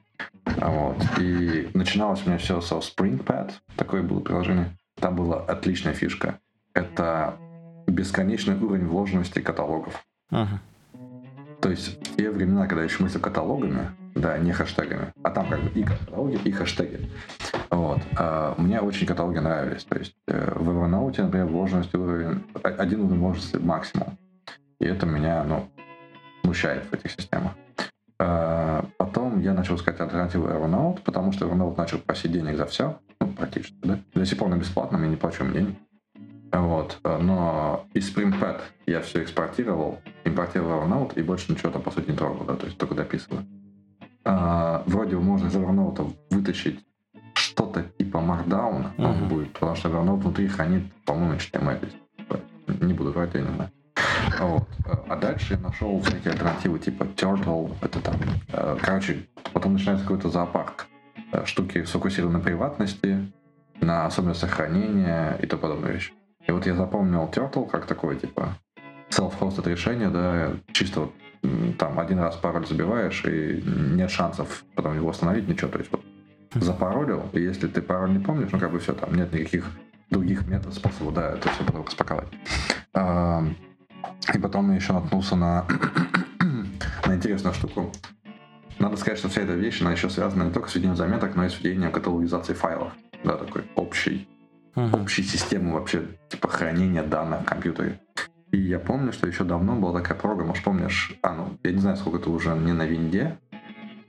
[0.57, 0.97] Вот.
[1.19, 4.77] И начиналось у меня все со SpringPad, такое было приложение.
[5.01, 6.39] Там была отличная фишка.
[6.75, 7.37] Это
[7.87, 10.05] бесконечный уровень вложенности каталогов.
[10.31, 10.61] Ага.
[11.61, 15.61] То есть в те времена, когда еще мысль каталогами, да, не хэштегами, а там как
[15.63, 17.11] бы и каталоги, и хэштеги.
[17.71, 18.01] Вот.
[18.17, 19.85] А мне очень каталоги нравились.
[19.85, 24.17] То есть э, в Evernote, например, вложенность уровень, один уровень вложенности максимум.
[24.81, 25.69] И это меня, ну,
[26.43, 27.53] смущает в этих системах.
[28.21, 32.99] А потом я начал искать альтернативу Evernote, потому что Evernote начал просить денег за все,
[33.21, 34.01] ну, практически, да.
[34.15, 35.77] До сих пор на бесплатном, я не плачу им денег.
[36.51, 36.99] Вот.
[37.05, 42.17] Но из SpringPad я все экспортировал, импортировал Evernote и больше ничего там, по сути, не
[42.17, 43.45] трогал, да, то есть только дописываю.
[44.25, 46.81] А, вроде можно из Evernote вытащить
[47.39, 49.05] что-то типа Markdown, uh-huh.
[49.05, 51.93] он будет, потому что Evernote внутри хранит, по-моему, HTML.
[52.81, 53.71] Не буду врать, я не знаю.
[54.39, 54.69] Вот.
[55.09, 58.15] А дальше я нашел всякие альтернативы типа Turtle, это там,
[58.53, 60.87] э, короче, потом начинается какой-то зоопарк.
[61.33, 63.33] Э, штуки сфокусированы на приватности,
[63.81, 66.13] на особенностях хранения и тому подобные вещи.
[66.47, 68.57] И вот я запомнил Turtle как такое, типа,
[69.11, 71.13] self-hosted решение, да, чисто вот
[71.79, 73.63] там один раз пароль забиваешь, и
[73.97, 75.71] нет шансов потом его восстановить, ничего.
[75.71, 76.05] То есть вот
[76.55, 79.67] запаролил, и если ты пароль не помнишь, ну как бы все, там нет никаких
[80.11, 82.29] других методов, способов, да, это все потом распаковать.
[84.35, 85.67] И потом я еще наткнулся на,
[87.07, 87.93] на интересную штуку.
[88.79, 91.45] Надо сказать, что вся эта вещь, она еще связана не только с ведением заметок, но
[91.45, 92.93] и с ведением каталогизации файлов.
[93.25, 94.29] Да, такой общий
[94.79, 95.03] uh-huh.
[95.03, 98.01] общей системы вообще типа хранения данных в компьютере.
[98.51, 101.81] И я помню, что еще давно была такая программа, может помнишь, а ну, я не
[101.81, 103.39] знаю, сколько это уже не на винде,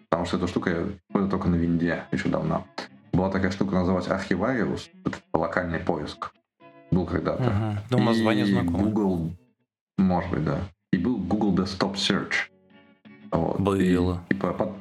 [0.10, 2.66] потому что эта штука я только на винде еще давно.
[3.14, 6.32] Была такая штука, называлась Archivarius, это локальный поиск.
[6.92, 7.44] Был когда-то.
[7.44, 7.78] Uh-huh.
[7.92, 8.84] Ну, название знакомое.
[8.84, 9.34] Google,
[9.98, 10.62] может быть, да.
[10.92, 12.50] И был Google Desktop Search.
[13.32, 13.60] Вот.
[13.60, 14.24] Было.
[14.30, 14.72] И, типа, под,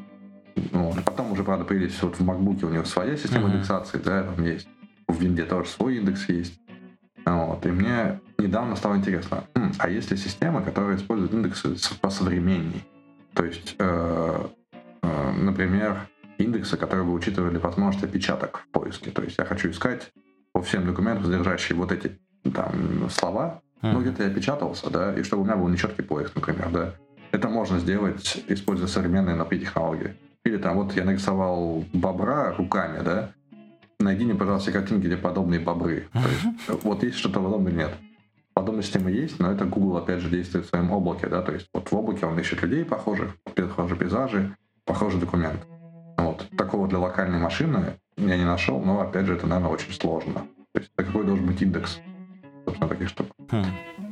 [0.72, 3.56] ну, потом уже, правда, появились вот в MacBook у него своя система uh-huh.
[3.56, 4.68] индексации, да, там есть
[5.06, 6.58] в винде тоже свой индекс есть.
[7.24, 7.64] Вот.
[7.66, 9.44] И мне недавно стало интересно,
[9.78, 12.84] а есть ли система, которая использует индексы по современней?
[13.34, 14.46] То есть, э,
[15.02, 16.08] например,
[16.38, 19.11] индексы, которые бы учитывали возможность опечаток в поиске.
[19.11, 20.11] То есть я хочу искать
[20.52, 22.18] по всем документам, содержащие вот эти
[22.54, 23.92] там слова, mm-hmm.
[23.92, 26.94] ну где-то я опечатался, да, и чтобы у меня был нечеткий поиск, например, да.
[27.30, 30.14] Это можно сделать, используя современные NLP технологии.
[30.44, 33.32] Или там вот я нарисовал бобра руками, да,
[34.00, 36.08] найди мне, пожалуйста, картинки, где подобные бобры.
[36.12, 37.94] То есть, вот есть что-то подобное, нет.
[38.54, 41.68] Подобная система есть, но это Google, опять же, действует в своем облаке, да, то есть
[41.72, 44.56] вот в облаке он ищет людей похожих, похожие пейзажи,
[44.88, 45.61] похожий документ.
[46.16, 46.48] Вот.
[46.57, 50.46] Такого для локальной машины я не нашел, но, опять же, это, наверное, очень сложно.
[50.72, 52.01] То есть, какой должен быть индекс,
[52.64, 53.27] собственно, таких штук.
[53.51, 53.64] Хм.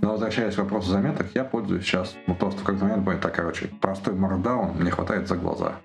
[0.03, 3.69] Но возвращаясь к вопросу заметок, я пользуюсь сейчас, ну, просто как момент будет так, короче,
[3.81, 5.77] простой маркдаун мне хватает за глаза.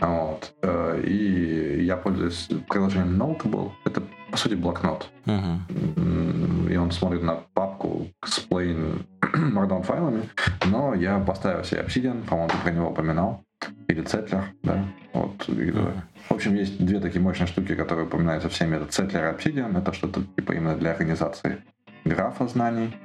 [0.00, 0.52] Вот.
[0.62, 3.70] Э, и я пользуюсь приложением Notable.
[3.84, 5.08] Это, по сути, блокнот.
[5.24, 6.70] Uh-huh.
[6.70, 10.28] И он смотрит на папку с plain Markdown файлами.
[10.66, 13.45] Но я поставил себе Obsidian, по-моему, ты про него упоминал.
[13.88, 14.84] Или Цетлер, да.
[15.12, 15.48] Вот.
[15.48, 16.00] Uh-huh.
[16.28, 18.76] В общем, есть две такие мощные штуки, которые упоминаются всеми.
[18.76, 19.78] Это Цетлер и Obsidian.
[19.78, 21.62] Это что-то типа именно для организации
[22.04, 22.96] графа знаний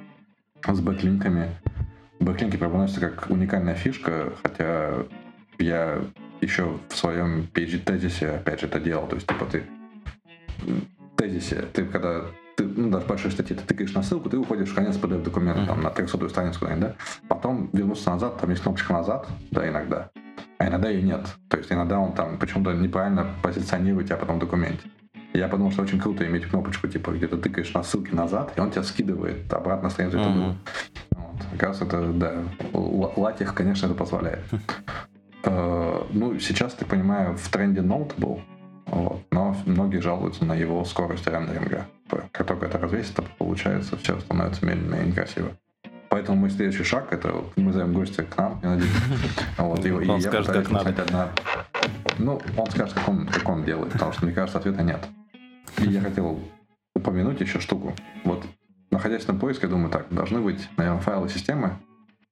[0.66, 1.50] с бэклинками.
[2.20, 5.06] Бэклинки преподносятся как уникальная фишка, хотя
[5.58, 6.00] я
[6.42, 9.08] еще в своем PhD-тезисе, опять же, это делал.
[9.08, 9.64] То есть, типа, ты
[11.18, 14.70] тезисе, ты когда ты, ну, даже в большой статье, ты тыкаешь на ссылку, ты уходишь
[14.70, 16.96] в конец PDF-документа, там, на 300 страницу куда-нибудь, да?
[17.28, 20.10] Потом вернуться назад, там есть кнопочка назад, да, иногда.
[20.62, 21.26] А иногда ее нет.
[21.50, 24.84] То есть иногда он там почему-то неправильно позиционирует тебя потом в документе.
[25.34, 28.60] Я подумал, что очень круто иметь кнопочку, типа, где ты тыкаешь на ссылки назад, и
[28.60, 30.20] он тебя скидывает обратно на страницу.
[30.20, 30.56] Mm-hmm.
[31.16, 31.42] Вот.
[31.56, 32.34] Оказывается, это, да,
[32.74, 34.44] латих, конечно, это позволяет.
[35.46, 38.42] Э, ну, сейчас, ты понимаю, в тренде Notable,
[38.86, 41.88] вот, но многие жалуются на его скорость рендеринга.
[42.32, 45.54] Как только это развесит, то получается, все становится медленно и некрасиво.
[46.12, 48.92] Поэтому мой следующий шаг это вот, мы зовем гостя к нам, я надеюсь.
[49.58, 51.04] Вот, и, он и скажет, как надо.
[51.04, 51.30] Одна...
[52.18, 55.00] Ну, он скажет, как он, как он делает, потому что, мне кажется, ответа нет.
[55.78, 56.38] И я хотел
[56.94, 57.96] упомянуть еще штуку.
[58.26, 58.46] Вот,
[58.92, 61.78] находясь на поиске, я думаю, так, должны быть, наверное, файлы системы,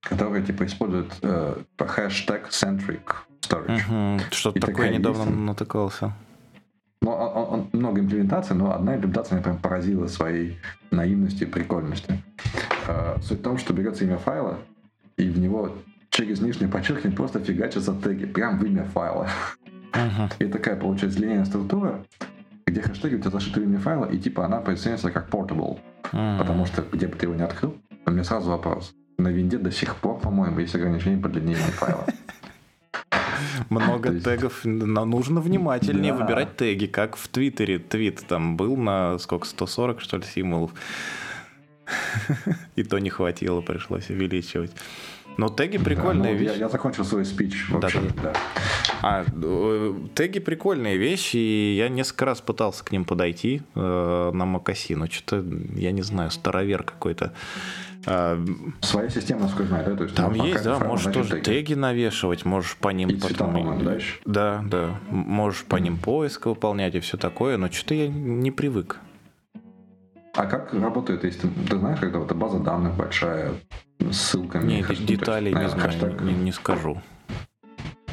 [0.02, 4.16] которые типа используют э, хэштег centric storage.
[4.16, 4.24] Угу.
[4.32, 5.36] Что-то такое недавно есть.
[5.38, 6.14] натыкался.
[7.02, 10.60] Ну, он, он, он, много имплементаций, но одна имплементация меня прям поразила своей
[10.92, 12.18] наивностью и прикольностью.
[12.90, 14.58] Э, суть в том, что берется имя файла,
[15.18, 15.76] и в него
[16.10, 19.28] через нижнее подчеркивание просто фигачатся теги, прям в имя файла.
[19.94, 20.32] Uh-huh.
[20.40, 22.04] И такая получается линейная структура,
[22.66, 25.80] где хэштеги у тебя зашиты в имя файла, и типа она позиционируется как portable.
[26.12, 26.40] Uh-huh.
[26.40, 27.76] Потому что где бы ты его не открыл,
[28.06, 32.06] у меня сразу вопрос на винде до сих пор, по-моему, есть ограничение по длине файла.
[33.70, 34.62] Много тегов.
[34.64, 37.78] Нужно внимательнее выбирать теги, как в Твиттере.
[37.78, 40.72] Твит там был на сколько, 140, что ли, символов.
[42.76, 44.72] И то не хватило, пришлось увеличивать.
[45.40, 46.52] Но теги прикольная да, ну, вещь.
[46.52, 47.66] Я, я закончил свой спич.
[47.72, 48.02] Да, да.
[48.22, 48.34] да.
[49.02, 54.46] А, э, теги прикольные вещи, и я несколько раз пытался к ним подойти э, на
[54.46, 57.32] Макаси, но что-то, я не знаю, старовер какой-то.
[58.06, 58.38] А,
[58.82, 59.96] Своя система, насколько знаю, да?
[59.96, 61.44] То есть, там есть, да, можешь тоже теги.
[61.44, 63.54] теги навешивать, можешь по ним и потом...
[63.54, 64.16] Цвета, да, еще?
[64.26, 69.00] да, да, можешь по ним поиск выполнять и все такое, но что-то я не привык.
[70.40, 73.56] А как работает, если ты, знаешь, когда вот база данных большая,
[74.10, 74.72] ссылками?
[74.72, 77.02] Нет, деталей не знаю, не, не скажу.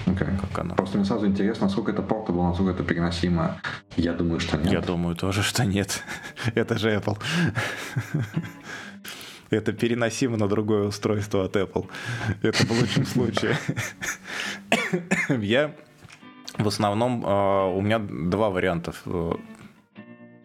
[0.07, 0.37] Okay.
[0.41, 0.75] Как она.
[0.75, 3.61] Просто мне сразу интересно, насколько это portable, насколько это переносимо.
[3.97, 4.73] Я думаю, что нет.
[4.73, 6.03] Я думаю тоже, что нет.
[6.57, 7.17] это же Apple.
[9.51, 11.87] это переносимо на другое устройство от Apple.
[12.43, 13.57] Это в лучшем случае.
[15.29, 15.77] Я
[16.59, 18.93] в основном, а, у меня два варианта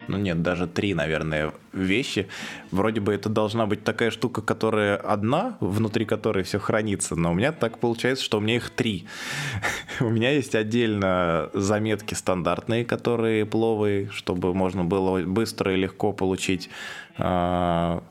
[0.08, 2.28] ну нет, даже три, наверное, вещи.
[2.70, 7.34] Вроде бы это должна быть такая штука, которая одна, внутри которой все хранится, но у
[7.34, 9.06] меня так получается, что у меня их три.
[10.00, 16.70] у меня есть отдельно заметки стандартные, которые пловые, чтобы можно было быстро и легко получить
[17.18, 18.02] а,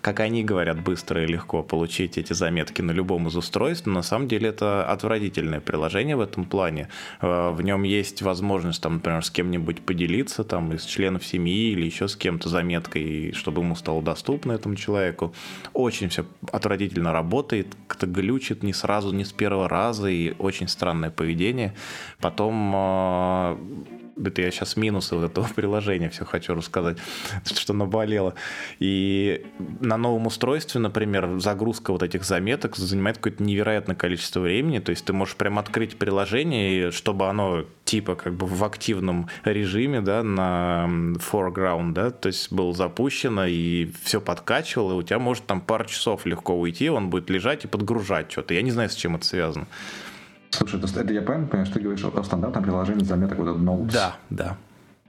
[0.00, 4.02] как они говорят, быстро и легко получить эти заметки на любом из устройств, но на
[4.02, 6.88] самом деле это отвратительное приложение в этом плане.
[7.20, 11.84] Э, в нем есть возможность, там, например, с кем-нибудь поделиться, там, из членов семьи или
[11.84, 15.34] еще с кем-то заметкой, чтобы ему стало доступно этому человеку.
[15.72, 21.10] Очень все отвратительно работает, как-то глючит не сразу, не с первого раза, и очень странное
[21.10, 21.74] поведение.
[22.20, 23.56] Потом э,
[24.16, 26.98] это я сейчас минусы вот этого приложения все хочу рассказать,
[27.44, 28.34] что наболело.
[28.78, 29.44] И
[29.80, 34.78] на новом устройстве, например, загрузка вот этих заметок занимает какое-то невероятное количество времени.
[34.78, 40.00] То есть ты можешь прям открыть приложение, чтобы оно типа как бы в активном режиме,
[40.00, 40.86] да, на
[41.16, 45.84] foreground, да, то есть было запущено и все подкачивало, и у тебя может там пару
[45.84, 48.54] часов легко уйти, он будет лежать и подгружать что-то.
[48.54, 49.66] Я не знаю, с чем это связано.
[50.52, 53.62] Слушай, это, это я правильно понимаю, что ты говоришь о стандартном приложении заметок вот этот
[53.62, 53.92] Notes?
[53.92, 54.56] Да, да.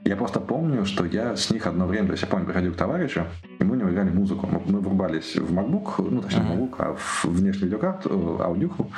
[0.04, 2.76] Я просто помню, что я с них одно время, то есть я помню, приходил к
[2.76, 3.24] товарищу,
[3.58, 4.46] и мы у него играли музыку.
[4.46, 6.58] Мы, врубались в MacBook, ну, точнее, uh-huh.
[6.58, 8.90] MacBook, а в внешнюю видеокарту, э, аудиуху.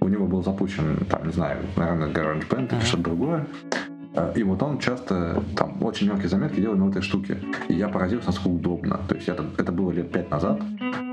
[0.00, 2.76] У него был запущен, там, не знаю, наверное, GarageBand uh-huh.
[2.76, 3.46] или что-то другое.
[4.14, 7.38] Э, и вот он часто, там, очень мелкие заметки делает на этой штуке.
[7.68, 9.00] И я поразился, насколько удобно.
[9.08, 10.60] То есть это, это было лет пять назад.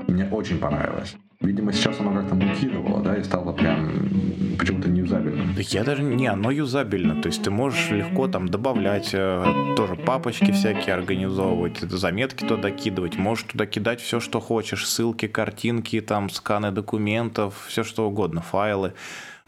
[0.08, 1.16] Мне очень понравилось.
[1.40, 5.54] Видимо, сейчас оно как-то мутировало, да, и стало прям почему-то неюзабельным.
[5.58, 7.20] Я даже не, оно юзабельно.
[7.20, 13.18] То есть ты можешь легко там добавлять э, тоже папочки всякие организовывать, заметки туда кидывать.
[13.18, 14.86] Можешь туда кидать все, что хочешь.
[14.86, 18.94] Ссылки, картинки, там сканы документов, все что угодно, файлы.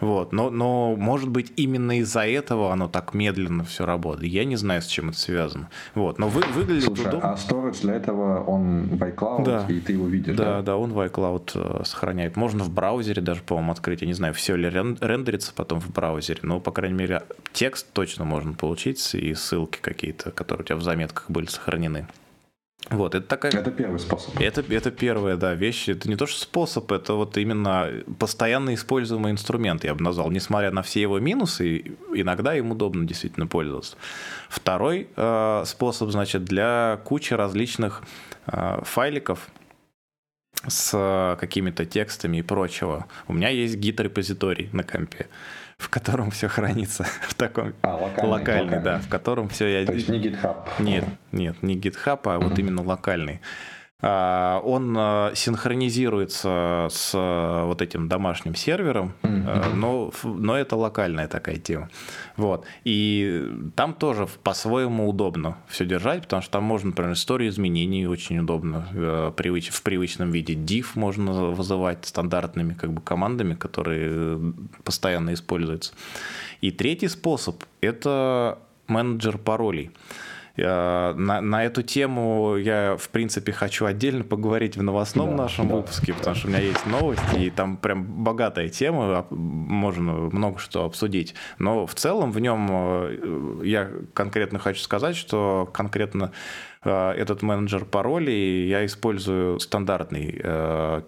[0.00, 0.32] Вот.
[0.32, 4.32] Но, но, может быть, именно из-за этого оно так медленно все работает.
[4.32, 5.70] Я не знаю, с чем это связано.
[5.94, 6.18] Вот.
[6.18, 7.32] Но вы, выглядит Слушай, удобно.
[7.32, 9.66] а storage для этого он в iCloud, да.
[9.68, 10.44] и ты его видишь, да?
[10.44, 12.36] Да, да, он в iCloud э, сохраняет.
[12.36, 14.02] Можно в браузере даже, по-моему, открыть.
[14.02, 17.22] Я не знаю, все ли рендерится потом в браузере, но, по крайней мере,
[17.52, 22.06] текст точно можно получить и ссылки какие-то, которые у тебя в заметках были сохранены.
[22.90, 23.52] Вот, это такая...
[23.52, 24.40] Это первый способ.
[24.40, 25.88] Это, это первая, да, вещь.
[25.88, 30.30] Это не то, что способ, это вот именно постоянно используемый инструмент, я бы назвал.
[30.30, 33.96] Несмотря на все его минусы, иногда им удобно действительно пользоваться.
[34.48, 38.02] Второй э, способ, значит, для кучи различных
[38.46, 39.48] э, файликов,
[40.66, 43.06] с какими-то текстами и прочего.
[43.28, 45.28] У меня есть гид-репозиторий на компе
[45.78, 49.86] в котором все хранится в таком а, локальный, локальный, локальный, да, в котором все я.
[49.86, 50.56] То есть не GitHub.
[50.80, 52.48] Нет, нет, не GitHub, а mm-hmm.
[52.48, 53.40] вот именно локальный.
[54.00, 59.74] А, он а, синхронизируется с а, вот этим домашним сервером, mm-hmm.
[59.74, 61.90] но, но это локальная такая тема.
[62.36, 62.64] Вот.
[62.84, 68.38] И там тоже по-своему удобно все держать, потому что там можно, например, историю изменений очень
[68.38, 70.54] удобно в привычном виде.
[70.54, 75.92] Div можно вызывать стандартными как бы командами, которые постоянно используются.
[76.60, 79.90] И третий способ– это менеджер паролей.
[80.58, 85.68] Э, на, на эту тему я, в принципе, хочу отдельно поговорить в новостном да, нашем
[85.68, 85.76] да.
[85.76, 90.84] выпуске, потому что у меня есть новости, и там прям богатая тема, можно много что
[90.84, 91.34] обсудить.
[91.58, 96.32] Но в целом в нем э, я конкретно хочу сказать, что конкретно
[96.82, 100.42] э, этот менеджер паролей я использую стандартный,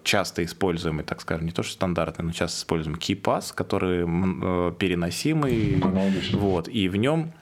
[0.03, 4.01] часто используемый, так скажем, не то что стандартный, но часто используемый KeyPass, который
[4.75, 5.81] переносимый.
[6.33, 7.40] Вот, и в нем а,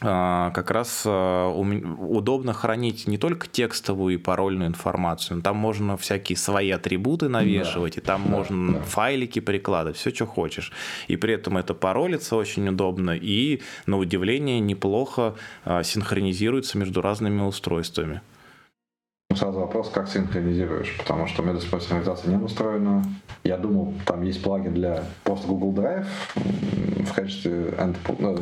[0.00, 6.36] как раз а, удобно хранить не только текстовую и парольную информацию, но там можно всякие
[6.36, 8.82] свои атрибуты навешивать, да, и там да, можно да.
[8.82, 10.72] файлики прикладывать, все, что хочешь.
[11.08, 15.34] И при этом это паролится очень удобно и, на удивление, неплохо
[15.64, 18.20] а, синхронизируется между разными устройствами.
[19.38, 23.04] Сразу вопрос, как синхронизируешь, потому что у меня до сих пор синхронизация не устроена.
[23.44, 27.72] Я думал, там есть плагин для просто Google Drive в качестве
[28.18, 28.34] ну,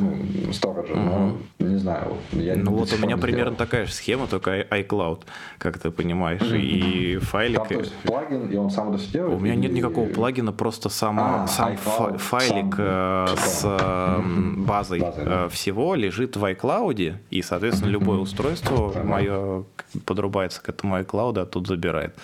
[0.51, 1.01] storage, угу.
[1.01, 2.17] но не знаю.
[2.33, 3.57] Я ну вот у меня примерно сделал.
[3.57, 5.21] такая же схема, только iCloud,
[5.59, 6.55] как ты понимаешь, угу.
[6.55, 7.59] и файлик.
[7.59, 9.39] Там, то есть плагин, и он сам это все делает?
[9.39, 9.59] У меня и...
[9.59, 14.21] нет никакого плагина, просто сама, а, сам iCloud, файлик сам, э, с э,
[14.57, 15.47] базой Базой, да.
[15.47, 19.65] Э, всего лежит в iCloud, и, соответственно, любое устройство мое
[20.05, 22.15] подрубается к этому iCloud, а тут забирает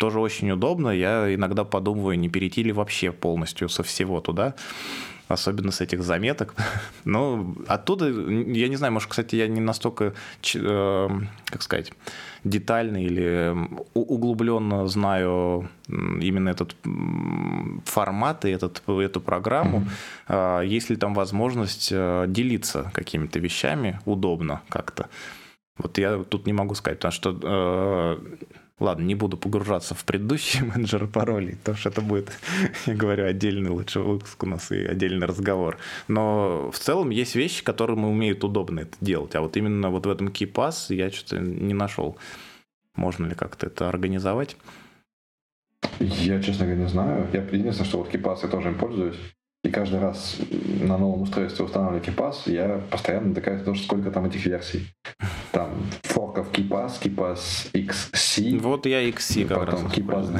[0.00, 0.88] тоже очень удобно.
[0.88, 4.54] Я иногда подумываю, не перейти ли вообще полностью со всего туда,
[5.28, 6.54] особенно с этих заметок.
[7.04, 10.14] Но оттуда, я не знаю, может, кстати, я не настолько,
[10.54, 11.08] э,
[11.44, 11.92] как сказать,
[12.44, 13.54] детально или
[13.92, 16.74] углубленно знаю именно этот
[17.84, 19.86] формат и этот, эту программу.
[20.28, 20.66] Mm-hmm.
[20.66, 25.10] Есть ли там возможность э, делиться какими-то вещами удобно как-то?
[25.82, 28.46] Вот я тут не могу сказать, потому что э,
[28.80, 32.32] Ладно, не буду погружаться в предыдущие менеджеры паролей, потому что это будет,
[32.86, 35.76] я говорю, отдельный лучше выпуск у нас и отдельный разговор.
[36.08, 39.34] Но в целом есть вещи, которые мы умеют удобно это делать.
[39.34, 42.16] А вот именно вот в этом KeyPass я что-то не нашел.
[42.96, 44.56] Можно ли как-то это организовать?
[45.98, 47.28] Я, честно говоря, не знаю.
[47.34, 49.18] Я единственное, что вот KeyPass я тоже им пользуюсь.
[49.62, 50.38] И каждый раз
[50.80, 54.88] на новом устройстве устанавливаю KeePass, я постоянно на то, сколько там этих версий.
[55.52, 55.70] Там
[56.02, 58.58] форков KeePass, KeePass XC.
[58.58, 59.94] Вот я XC как потом раз.
[59.94, 60.32] KeePass,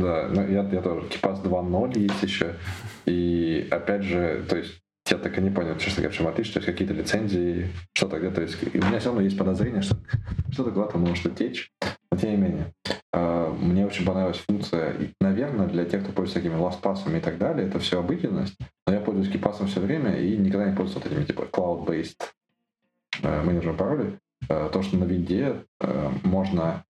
[0.00, 1.06] да, ну, я, я тоже.
[1.06, 2.56] KeePass 2.0 есть еще.
[3.04, 6.54] И опять же, то есть я так и не понял, честно говоря, в чем отличие,
[6.54, 8.56] то есть какие-то лицензии, что-то где-то есть.
[8.74, 9.96] У меня все равно есть подозрение, что
[10.50, 11.70] что-то куда-то может утечь.
[12.16, 12.72] Но тем не менее,
[13.12, 14.92] а, мне очень понравилась функция.
[14.94, 18.56] И, наверное, для тех, кто пользуется такими LastPass и так далее, это все обыденность.
[18.86, 22.22] Но я пользуюсь KeePass все время и никогда не пользуюсь вот этими типа cloud-based
[23.22, 24.18] э, менеджером паролей.
[24.48, 25.62] Э, то, что на винде
[26.22, 26.84] можно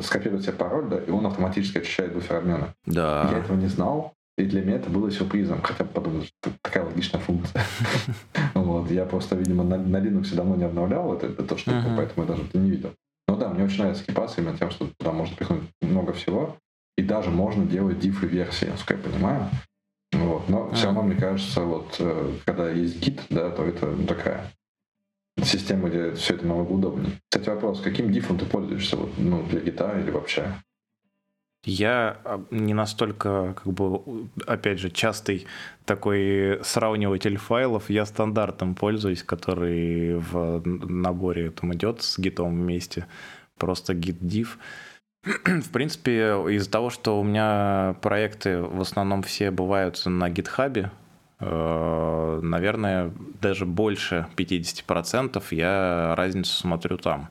[0.00, 2.74] скопировать себе пароль, да, и он автоматически очищает буфер обмена.
[2.86, 3.28] Да.
[3.30, 6.84] Я этого не знал, и для меня это было сюрпризом, хотя бы подумал, что такая
[6.84, 7.62] логичная функция.
[8.54, 11.96] вот, я просто, видимо, на, на Linux давно не обновлял это, это штуку, uh-huh.
[11.96, 12.94] поэтому я даже это не видел.
[13.28, 16.56] Ну да, мне очень нравится KeePass именно тем, что туда можно пихнуть много всего,
[16.96, 19.50] и даже можно делать дифы версии, насколько я понимаю.
[20.12, 20.48] Вот.
[20.48, 24.50] Но все равно, мне кажется, вот э, когда есть гид, да, то это ну, такая
[25.42, 27.20] система, где все это намного удобнее.
[27.28, 30.54] Кстати, вопрос, каким дифом ты пользуешься вот, ну, для гита или вообще?
[31.64, 35.46] Я а, не настолько, как бы, опять же, частый
[35.84, 37.90] такой сравниватель файлов.
[37.90, 43.06] Я стандартом пользуюсь, который в наборе там идет с гитом вместе.
[43.58, 44.48] Просто git div.
[45.24, 50.92] В принципе, из-за того, что у меня проекты в основном все бывают на гитхабе,
[51.40, 57.28] э, наверное, даже больше 50% я разницу смотрю там.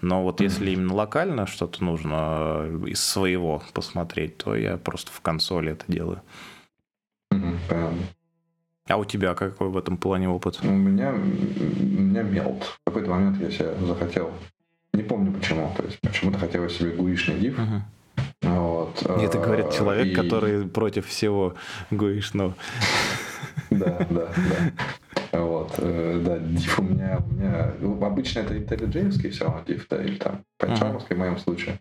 [0.00, 5.72] Но вот если именно локально что-то нужно из своего посмотреть, то я просто в консоли
[5.72, 6.22] это делаю.
[7.30, 7.92] Понятно.
[8.88, 10.58] А у тебя какой в этом плане опыт?
[10.62, 12.64] У меня, у меня мелт.
[12.64, 14.32] В какой-то момент я себе захотел
[14.92, 15.72] не помню почему.
[15.76, 17.54] То есть почему-то хотелось себе гуишный div.
[17.62, 18.52] Угу.
[18.52, 19.02] Вот.
[19.02, 20.14] Это говорит э, человек, и...
[20.14, 21.54] который против всего
[21.90, 22.54] гуишного.
[23.70, 24.72] Да, да, да.
[25.32, 29.86] Вот, э, да, div у меня, у меня ну, обычно это IntelliJ все равно div,
[29.88, 31.78] да, или там PyCharm в моем случае.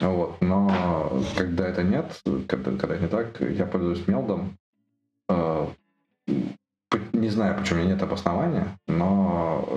[0.00, 4.58] Вот, но когда это нет, когда, когда не так, я пользуюсь мелдом.
[5.28, 5.68] Э,
[7.12, 9.68] не знаю, почему у меня нет обоснования, но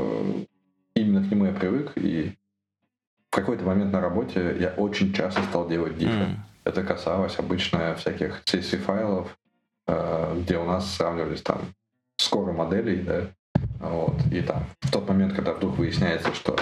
[0.95, 2.35] именно к нему я привык, и
[3.29, 6.11] в какой-то момент на работе я очень часто стал делать дифы.
[6.11, 6.35] Mm.
[6.63, 9.37] Это касалось обычно всяких CSV файлов,
[9.87, 11.59] э, где у нас сравнивались там
[12.17, 13.27] скоро моделей, да,
[13.79, 16.55] вот, и там в тот момент, когда вдруг выясняется, что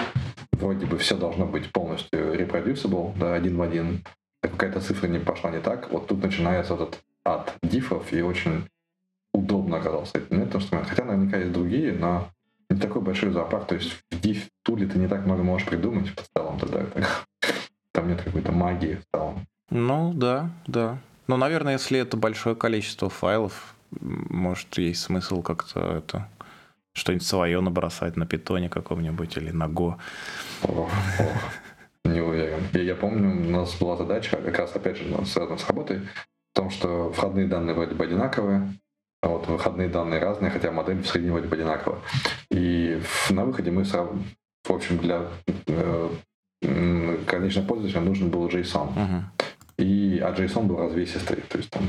[0.52, 4.04] вроде бы все должно быть полностью reproducible, да, один в один,
[4.40, 8.68] какая-то цифра не пошла не так, вот тут начинается этот ад дифов, и очень
[9.32, 10.88] удобно оказался этот инструмент.
[10.88, 12.28] Хотя наверняка есть другие, но
[12.70, 16.08] не такой большой зоопарк, то есть в div туле ты не так много можешь придумать
[16.08, 16.82] в целом тогда.
[17.92, 19.46] Там нет какой-то магии в целом.
[19.70, 20.98] Ну да, да.
[21.26, 26.28] Ну, наверное, если это большое количество файлов, может, есть смысл как-то это
[26.94, 29.68] что-нибудь свое набросать на питоне каком-нибудь или на
[30.62, 30.90] ох.
[32.04, 32.60] Не уверен.
[32.72, 36.54] Я, я помню, у нас была задача, как раз опять же связана с работой, в
[36.54, 38.74] том, что входные данные вроде бы одинаковые,
[39.22, 42.00] а вот выходные данные разные, хотя модель в среднем вроде бы одинаковая.
[42.50, 44.18] И на выходе мы сразу,
[44.64, 45.28] в общем, для
[45.66, 46.10] э,
[47.26, 48.94] конечного пользователя нужен был JSON.
[48.94, 49.22] Uh-huh.
[49.78, 51.82] И, а JSON был развесистый, то есть там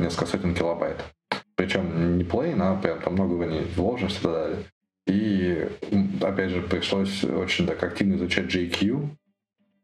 [0.00, 1.02] несколько сотен килобайт.
[1.62, 4.58] Причем не plain, а прям там много уровней вложенности и так далее.
[5.06, 5.68] И
[6.20, 9.10] опять же пришлось очень так активно изучать JQ,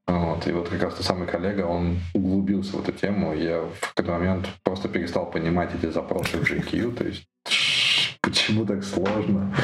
[0.09, 3.95] вот, и вот как раз тот самый коллега, он углубился в эту тему, я в
[3.95, 7.29] какой-то момент просто перестал понимать эти запросы в GQ, то есть
[8.21, 9.55] почему так сложно.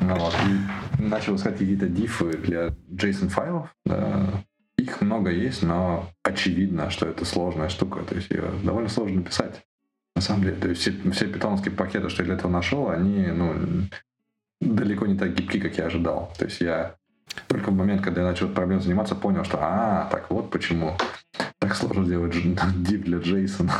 [0.00, 3.74] Вот, и начал искать какие-то дифы для JSON-файлов.
[3.84, 4.44] Да.
[4.78, 9.65] Их много есть, но очевидно, что это сложная штука, то есть ее довольно сложно писать.
[10.16, 13.26] На самом деле, то есть все, все питоновские пакеты, что я для этого нашел, они
[13.26, 13.54] ну,
[14.60, 16.32] далеко не так гибки, как я ожидал.
[16.38, 16.96] То есть я
[17.48, 20.96] только в момент, когда я начал проблем заниматься, понял, что а, так вот почему
[21.58, 23.70] так сложно сделать div для JSON.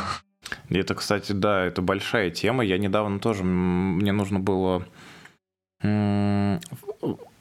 [0.69, 2.63] Это, кстати, да, это большая тема.
[2.63, 4.85] Я недавно тоже, мне нужно было...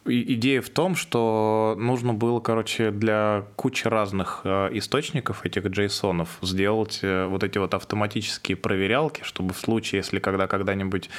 [0.09, 7.00] Идея в том, что нужно было, короче, для кучи разных э, источников этих JSON сделать
[7.02, 11.11] э, вот эти вот автоматические проверялки, чтобы в случае, если когда когда-нибудь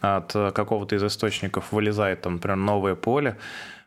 [0.00, 3.36] от какого-то из источников вылезает, там, например, новое поле,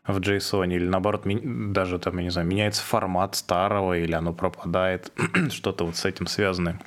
[0.06, 5.12] в JSON, или наоборот, даже там, я не знаю, меняется формат старого, или оно пропадает,
[5.50, 6.78] что-то вот с этим связанное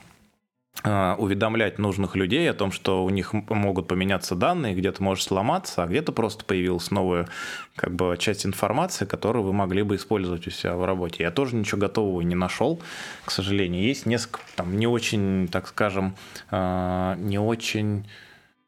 [0.84, 5.88] уведомлять нужных людей о том, что у них могут поменяться данные, где-то может сломаться, а
[5.88, 7.28] где-то просто появилась новая
[7.76, 11.24] как бы, часть информации, которую вы могли бы использовать у себя в работе.
[11.24, 12.82] Я тоже ничего готового не нашел,
[13.24, 13.84] к сожалению.
[13.84, 16.15] Есть несколько там не очень, так скажем,
[16.51, 18.05] а, не очень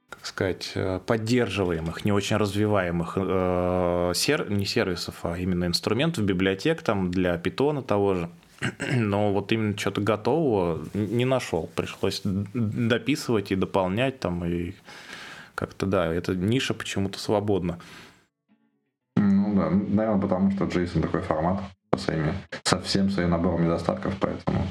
[0.09, 4.49] как сказать, э, поддерживаемых, не очень развиваемых э, сер...
[4.49, 8.29] не сервисов, а именно инструментов, библиотек там для питона того же.
[8.95, 11.69] Но вот именно что-то готового не нашел.
[11.75, 14.73] Пришлось дописывать и дополнять там, и
[15.55, 17.79] как-то, да, эта ниша почему-то свободна.
[19.15, 21.61] Ну да, наверное, потому что JSON такой формат
[21.93, 22.33] со своими,
[22.63, 24.67] со всем своим набором недостатков, поэтому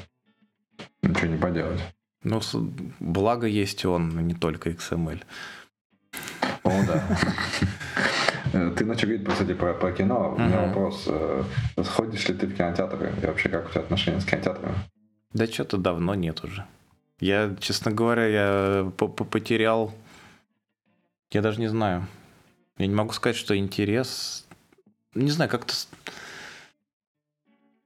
[1.02, 1.80] ничего не поделать.
[2.22, 2.40] Ну,
[3.00, 5.22] благо есть он, а не только XML.
[6.64, 7.02] О, да.
[8.76, 10.34] Ты начал говорить, кстати, про, про кино.
[10.36, 11.04] У меня вопрос.
[11.06, 11.42] Э,
[11.76, 13.12] ходишь ли ты в кинотеатры?
[13.22, 14.74] И вообще, как у тебя отношения с кинотеатрами?
[15.32, 16.64] Да что-то давно нет уже.
[17.20, 19.92] Я, честно говоря, я потерял...
[21.32, 22.06] Я даже не знаю.
[22.78, 24.46] Я не могу сказать, что интерес...
[25.14, 25.74] Не знаю, как-то...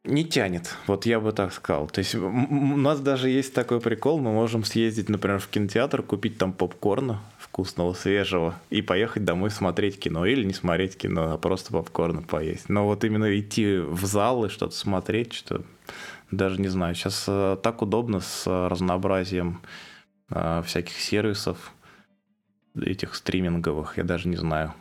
[0.04, 1.88] Не тянет, вот я бы так сказал.
[1.88, 6.38] То есть у нас даже есть такой прикол, мы можем съездить, например, в кинотеатр, купить
[6.38, 10.26] там попкорна вкусного, свежего, и поехать домой смотреть кино.
[10.26, 12.68] Или не смотреть кино, а просто попкорна поесть.
[12.68, 15.62] Но вот именно идти в зал и что-то смотреть, что
[16.30, 16.94] даже не знаю.
[16.94, 19.60] Сейчас э, так удобно с разнообразием
[20.30, 21.72] э, всяких сервисов,
[22.80, 24.74] этих стриминговых, я даже не знаю.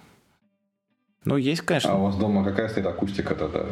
[1.26, 1.92] Ну, есть, конечно.
[1.92, 3.66] А у вас дома какая стоит акустика тогда?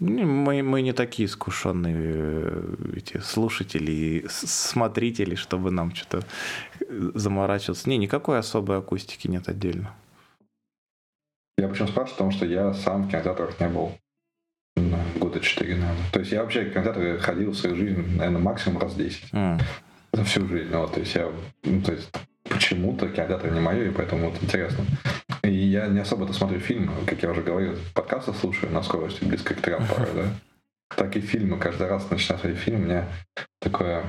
[0.00, 6.24] Мы, мы не такие искушенные э, эти слушатели и смотрители, чтобы нам что-то
[6.80, 7.88] э, заморачиваться.
[7.88, 9.94] Не, никакой особой акустики нет отдельно.
[11.58, 13.92] Я почему спрашиваю, потому что я сам в кинотеатрах не был
[15.16, 16.10] года четыре, наверное.
[16.12, 19.32] То есть я вообще в кинотеатры ходил в свою жизнь, наверное, максимум раз 10.
[19.32, 19.62] Mm.
[20.12, 20.70] За всю жизнь.
[20.72, 21.30] Ну, то есть я,
[21.64, 22.10] ну, то есть
[22.44, 24.84] почему-то кинотеатр не мое, и поэтому вот интересно.
[25.44, 29.54] И я не особо-то смотрю фильмы, как я уже говорил, подкасты слушаю на скорости близко
[29.54, 29.84] к трем
[30.14, 30.24] да.
[30.96, 31.58] Так и фильмы.
[31.58, 33.08] Каждый раз начинаю смотреть фильм, у меня
[33.60, 34.04] такое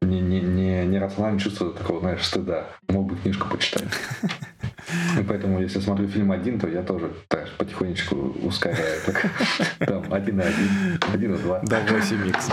[0.00, 2.66] не, не, не, не рациональное чувство такого, знаешь, стыда.
[2.88, 3.88] Мог бы книжку почитать.
[5.18, 9.00] И поэтому, если смотрю фильм один, то я тоже так, потихонечку ускоряю.
[9.06, 9.30] Так,
[9.78, 11.60] там один и один, один и два.
[11.60, 12.50] До 8 икс.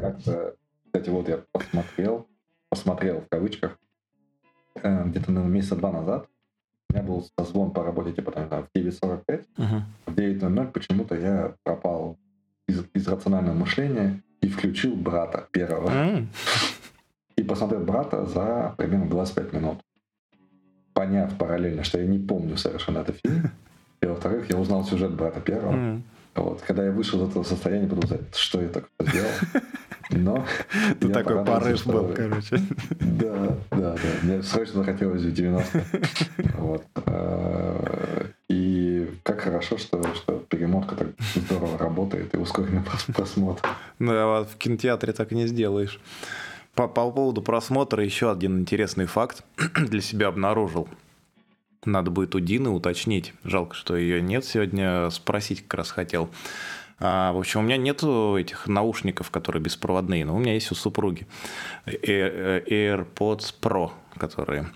[0.00, 0.54] Как-то,
[0.86, 2.28] кстати, вот я посмотрел,
[2.70, 3.76] посмотрел в кавычках,
[4.84, 6.28] э, где-то, наверное, месяца два назад,
[6.88, 9.80] у меня был созвон по работе, типа, там, в 9.45, uh-huh.
[10.06, 12.18] в 9.00 почему-то я пропал
[12.68, 15.88] из, из рационального мышления и включил брата первого.
[15.88, 16.26] Uh-huh.
[17.36, 19.78] И посмотрел брата за примерно 25 минут.
[20.92, 23.50] Поняв параллельно, что я не помню совершенно этот фильм.
[24.00, 25.72] И во-вторых, я узнал сюжет брата первого.
[25.72, 26.02] Uh-huh.
[26.34, 26.62] Вот.
[26.62, 29.30] Когда я вышел из этого состояния, знать, что я так сделал.
[30.10, 30.44] Но
[31.00, 32.60] Ты такой порыв был, короче.
[33.00, 33.98] Да, да, да.
[34.22, 35.84] Мне срочно захотелось в 90
[36.58, 36.84] Вот.
[37.06, 42.82] А, и как хорошо, что, что перемотка так здорово работает и ускоренный
[43.14, 43.66] просмотр.
[43.98, 46.00] Ну, а вот в кинотеатре так и не сделаешь.
[46.74, 49.44] По, по поводу просмотра еще один интересный факт
[49.76, 50.88] для себя обнаружил.
[51.84, 53.34] Надо будет у Дины уточнить.
[53.44, 55.10] Жалко, что ее нет сегодня.
[55.10, 56.30] Спросить как раз хотел.
[57.00, 60.74] А, в общем, у меня нет этих наушников, которые беспроводные, но у меня есть у
[60.74, 61.26] супруги
[61.86, 64.66] AirPods Pro, которые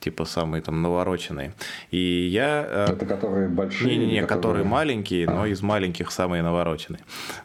[0.00, 1.52] типа самые там навороченные.
[1.90, 2.64] И я...
[2.68, 3.96] Э, Это которые большие?
[3.96, 4.36] Не-не-не, которые...
[4.36, 5.32] которые маленькие, а.
[5.32, 7.00] но из маленьких самые навороченные.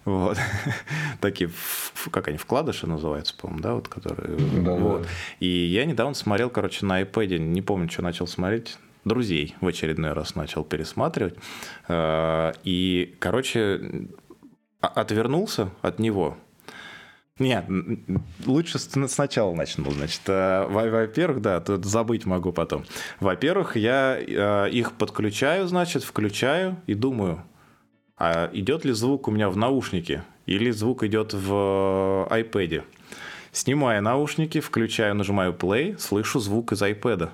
[0.06, 0.38] Вот.
[1.22, 1.50] Такие,
[2.12, 4.38] как они, вкладыши называются, по-моему, да, вот которые...
[4.38, 5.02] Да, вот.
[5.02, 5.08] Да.
[5.40, 10.14] И я недавно смотрел, короче, на iPad, не помню, что начал смотреть, друзей в очередной
[10.14, 11.36] раз начал пересматривать.
[11.88, 14.08] Э, и, короче,
[14.80, 16.38] отвернулся от него.
[17.40, 17.66] Нет,
[18.46, 19.90] лучше сначала начну.
[19.92, 22.86] Значит, э, во-первых, да, тут забыть могу потом.
[23.20, 27.44] Во-первых, я э, их подключаю, значит, включаю и думаю,
[28.18, 32.84] а идет ли звук у меня в наушнике или звук идет в iPad.
[33.52, 37.32] Снимаю наушники, включаю, нажимаю play, слышу звук из iPad.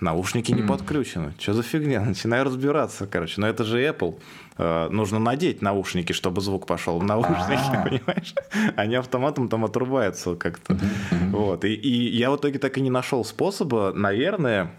[0.00, 1.34] Наушники не подключены.
[1.38, 2.00] Что за фигня?
[2.04, 3.40] Начинаю разбираться, короче.
[3.40, 4.18] Но это же Apple.
[4.56, 7.82] Э, нужно надеть наушники, чтобы звук пошел в наушники, А-а-а.
[7.88, 8.34] понимаешь?
[8.76, 10.78] Они автоматом там отрубаются как-то.
[11.30, 11.64] Вот.
[11.64, 14.70] И, и я в итоге так и не нашел способа, наверное, а,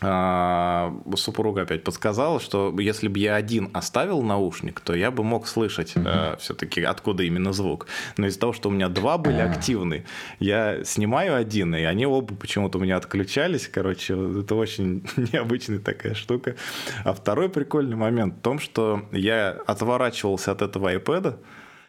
[0.00, 5.96] супруга опять подсказала, что если бы я один оставил наушник, то я бы мог слышать
[5.96, 6.06] угу.
[6.06, 7.86] э, все-таки откуда именно звук.
[8.16, 10.04] Но из-за того, что у меня два были активны,
[10.40, 13.68] я снимаю один, и они оба почему-то у меня отключались.
[13.68, 16.56] Короче, это очень необычная такая штука.
[17.04, 21.36] А второй прикольный момент в том, что я отворачивался от этого iPad,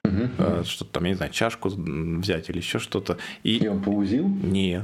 [0.06, 0.64] Угу.
[0.66, 3.18] Что-то там, я не знаю, чашку взять или еще что-то.
[3.44, 4.28] И, и он поузил?
[4.28, 4.84] Не,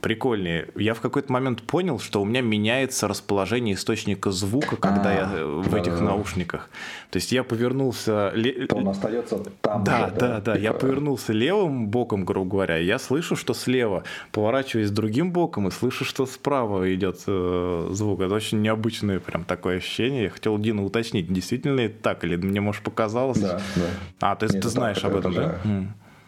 [0.00, 0.68] прикольнее.
[0.76, 5.30] Я в какой-то момент понял, что у меня меняется расположение источника звука, когда а, я
[5.38, 6.70] э, в этих наушниках.
[7.10, 8.32] То есть я повернулся...
[8.68, 9.84] То он остается там.
[9.84, 10.54] Да, да, да.
[10.54, 12.76] Я типа повернулся левым боком, грубо говоря.
[12.76, 14.04] Я слышу, что слева.
[14.32, 18.20] Поворачиваюсь другим боком и слышу, что справа идет э, звук.
[18.20, 20.24] Это очень необычное прям такое ощущение.
[20.24, 23.38] Я хотел Дину уточнить, действительно это так или мне, может, показалось?
[23.38, 23.82] Да, да.
[24.20, 25.58] А, ты, ты знаешь об этом, да?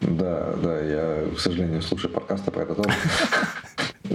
[0.01, 2.89] Да, да, я, к сожалению, слушаю подкасты про это тоже.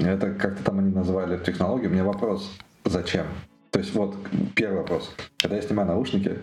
[0.07, 1.91] Это как-то там они назвали технологию.
[1.91, 2.51] У меня вопрос,
[2.85, 3.27] зачем?
[3.71, 4.17] То есть вот
[4.55, 5.15] первый вопрос.
[5.39, 6.39] Когда я снимаю наушники,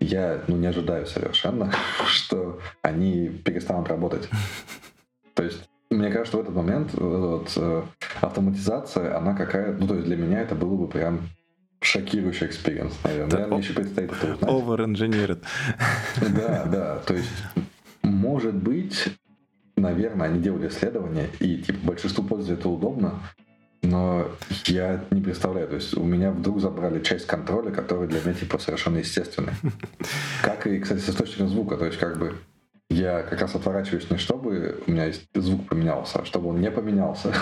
[0.00, 1.72] я ну, не ожидаю совершенно,
[2.06, 4.28] что они перестанут работать.
[5.34, 7.82] То есть мне кажется, в этот момент вот, э,
[8.20, 9.72] автоматизация, она какая...
[9.72, 11.20] Ну, то есть для меня это было бы прям
[11.80, 13.38] шокирующий experience, наверное.
[13.38, 14.50] Да, мне еще предстоит это узнать.
[14.50, 15.42] Over-engineered.
[16.36, 16.96] Да, да.
[17.06, 17.30] То есть,
[18.02, 19.08] может быть,
[19.78, 23.20] наверное, они делали исследования, и типа большинству пользователей это удобно,
[23.82, 24.26] но
[24.66, 28.58] я не представляю, то есть у меня вдруг забрали часть контроля, которая для меня типа
[28.58, 29.54] совершенно естественная.
[30.42, 32.34] Как и, кстати, с источником звука, то есть как бы
[32.90, 37.34] я как раз отворачиваюсь не чтобы у меня звук поменялся, а чтобы он не поменялся.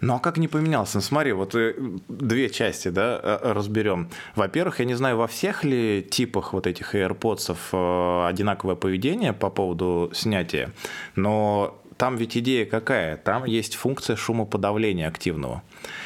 [0.00, 0.98] Ну а как не поменялся?
[0.98, 1.74] Ну, смотри, вот э,
[2.08, 4.08] две части, да, э, разберем.
[4.34, 9.50] Во-первых, я не знаю, во всех ли типах вот этих AirPods э, одинаковое поведение по
[9.50, 10.72] поводу снятия,
[11.14, 13.16] но там ведь идея какая?
[13.16, 15.62] Там есть функция шумоподавления активного.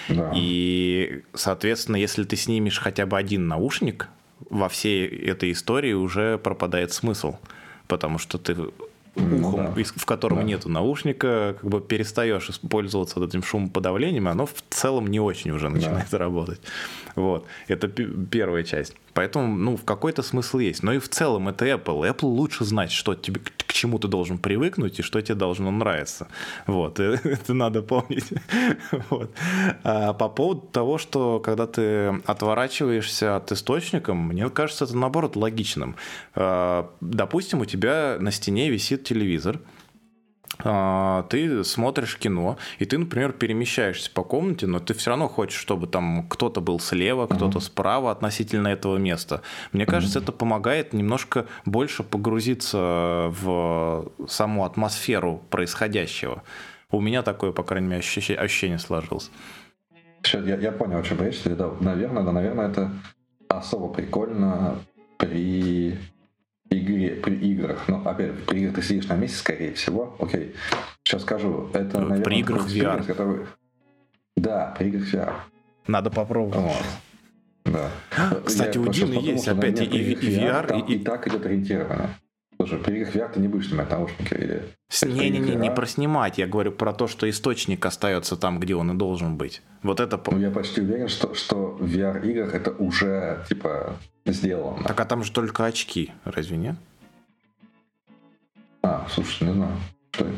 [0.09, 0.33] Да.
[0.35, 4.09] И, соответственно, если ты снимешь хотя бы один наушник,
[4.49, 7.37] во всей этой истории уже пропадает смысл.
[7.89, 8.57] Потому что ты
[9.17, 9.83] ухом, да.
[9.97, 10.43] в котором да.
[10.45, 15.69] нету наушника, как бы перестаешь пользоваться вот этим шумоподавлением, оно в целом не очень уже
[15.69, 16.19] начинает да.
[16.19, 16.61] работать.
[17.17, 17.47] Вот.
[17.69, 18.95] Это первая часть.
[19.21, 20.83] Поэтому, ну, в какой-то смысл есть.
[20.83, 22.11] Но и в целом это Apple.
[22.11, 26.29] Apple лучше знать, что тебе, к чему ты должен привыкнуть и что тебе должно нравиться.
[26.67, 26.99] Вот.
[27.01, 28.25] Это надо помнить.
[29.11, 29.31] Вот.
[29.85, 35.97] А по поводу того, что когда ты отворачиваешься от источника, мне кажется, это наоборот логичным.
[36.35, 39.61] А, допустим, у тебя на стене висит телевизор,
[40.59, 45.87] ты смотришь кино, и ты, например, перемещаешься по комнате, но ты все равно хочешь, чтобы
[45.87, 47.63] там кто-то был слева, кто-то uh-huh.
[47.63, 49.43] справа относительно этого места.
[49.73, 50.23] Мне кажется, uh-huh.
[50.25, 56.43] это помогает немножко больше погрузиться в саму атмосферу происходящего.
[56.91, 59.31] У меня такое, по крайней мере, ощущение, ощущение сложилось.
[60.23, 61.41] Сейчас я, я понял, о чем речь.
[61.45, 62.91] Да, наверное, да, наверное, это
[63.49, 64.77] особо прикольно
[65.17, 65.97] при
[66.71, 70.55] игре, при играх, ну, опять, при играх ты сидишь на месте, скорее всего, окей,
[71.05, 73.05] сейчас скажу, это, вот наверное, при играх VR.
[73.05, 73.47] Который...
[74.37, 75.35] Да, при играх VR.
[75.87, 76.57] Надо попробовать.
[76.57, 76.83] Вот.
[77.65, 77.91] Да.
[78.45, 80.97] Кстати, Я у Дины есть опять и, и, и VR, и, и...
[80.97, 82.11] и так идет ориентировано.
[82.61, 84.63] Слушай, VR ты не будешь снимать наушники или...
[85.03, 88.95] Не-не-не, не про снимать, я говорю про то, что источник остается там, где он и
[88.95, 89.63] должен быть.
[89.83, 90.21] Вот это...
[90.31, 93.97] Ну, я почти уверен, что, что в VR-играх это уже, типа,
[94.27, 94.85] сделано.
[94.85, 96.77] Так а там же только очки, разве нет?
[98.83, 99.73] А, слушай, не знаю.
[100.11, 100.37] Что это?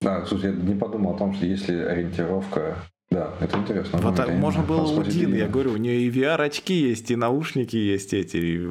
[0.00, 2.78] Да, слушай, я не подумал о том, что если ориентировка
[3.12, 3.98] да, это интересно.
[3.98, 7.76] Вот так, можно было у Дины, я говорю, у нее и VR-очки есть, и наушники
[7.76, 8.66] есть эти.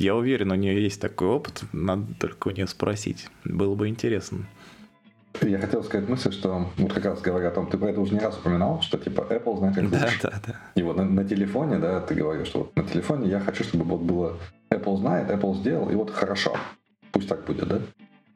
[0.00, 3.28] Я уверен, у нее есть такой опыт, надо только у нее спросить.
[3.44, 4.46] Было бы интересно.
[5.42, 8.14] Я хотел сказать мысль, что вот как раз говоря о том, ты про это уже
[8.14, 10.56] не раз упоминал, что типа Apple знает как да, Да, да.
[10.74, 13.84] И вот на, на телефоне, да, ты говоришь, что вот на телефоне я хочу, чтобы
[13.84, 14.38] вот было
[14.70, 16.56] Apple знает, Apple сделал, и вот хорошо.
[17.12, 17.80] Пусть так будет, да?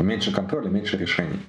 [0.01, 1.41] Меньше контроля, меньше решений.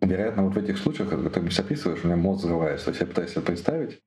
[0.00, 2.86] Вероятно, вот в этих случаях, когда ты мне описываешь, у меня мозг взрывается.
[2.86, 4.00] То есть я пытаюсь себе представить.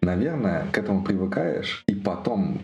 [0.00, 2.60] Наверное, к этому привыкаешь, и потом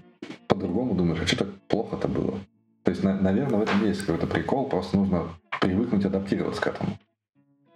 [0.49, 2.39] по-другому думаешь, а что так плохо-то было?
[2.85, 5.31] То есть, наверное, в этом есть какой-то прикол, просто нужно
[5.61, 6.99] привыкнуть адаптироваться к этому.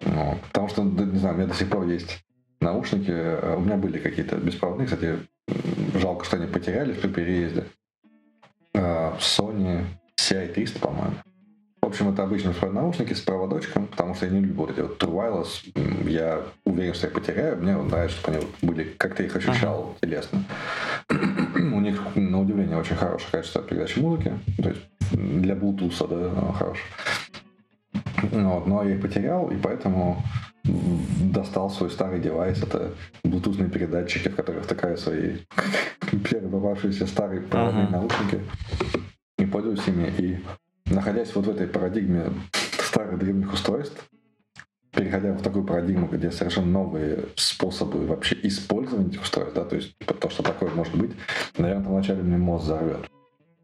[0.03, 2.25] Ну, потому что, не знаю, у меня до сих пор есть
[2.61, 5.19] наушники, э, у меня были какие-то беспроводные, кстати,
[5.95, 7.65] жалко, что они потерялись при переезде.
[8.75, 9.85] Э, Sony
[10.21, 11.15] CI300, по-моему.
[11.89, 15.03] В общем, это обычные наушники с проводочком, потому что я не люблю вот эти вот
[15.03, 16.07] True Wireless.
[16.07, 17.57] Я уверен, что я потеряю.
[17.57, 20.01] Мне нравится, чтобы они были, как-то их ощущал uh-huh.
[20.03, 20.45] телесно.
[21.09, 24.35] У них, на удивление, очень хорошее качество передачи музыки.
[24.63, 24.83] То есть
[25.13, 26.83] для Bluetooth, да, хорошо.
[28.33, 30.23] Вот, но я их потерял, и поэтому
[30.65, 32.63] достал свой старый девайс.
[32.63, 32.93] Это
[33.25, 35.39] блутусные передатчики, в которых втыкаю свои
[36.31, 37.93] первые попавшиеся старые проводные uh-huh.
[37.93, 38.43] наушники.
[39.39, 40.13] И пользуюсь ими.
[40.19, 40.39] И
[40.91, 42.33] находясь вот в этой парадигме
[42.81, 44.09] старых древних устройств,
[44.93, 49.97] переходя в такую парадигму, где совершенно новые способы вообще использования этих устройств, да, то есть
[49.99, 51.13] то, что такое может быть,
[51.57, 53.09] наверное, вначале мне мозг взорвет.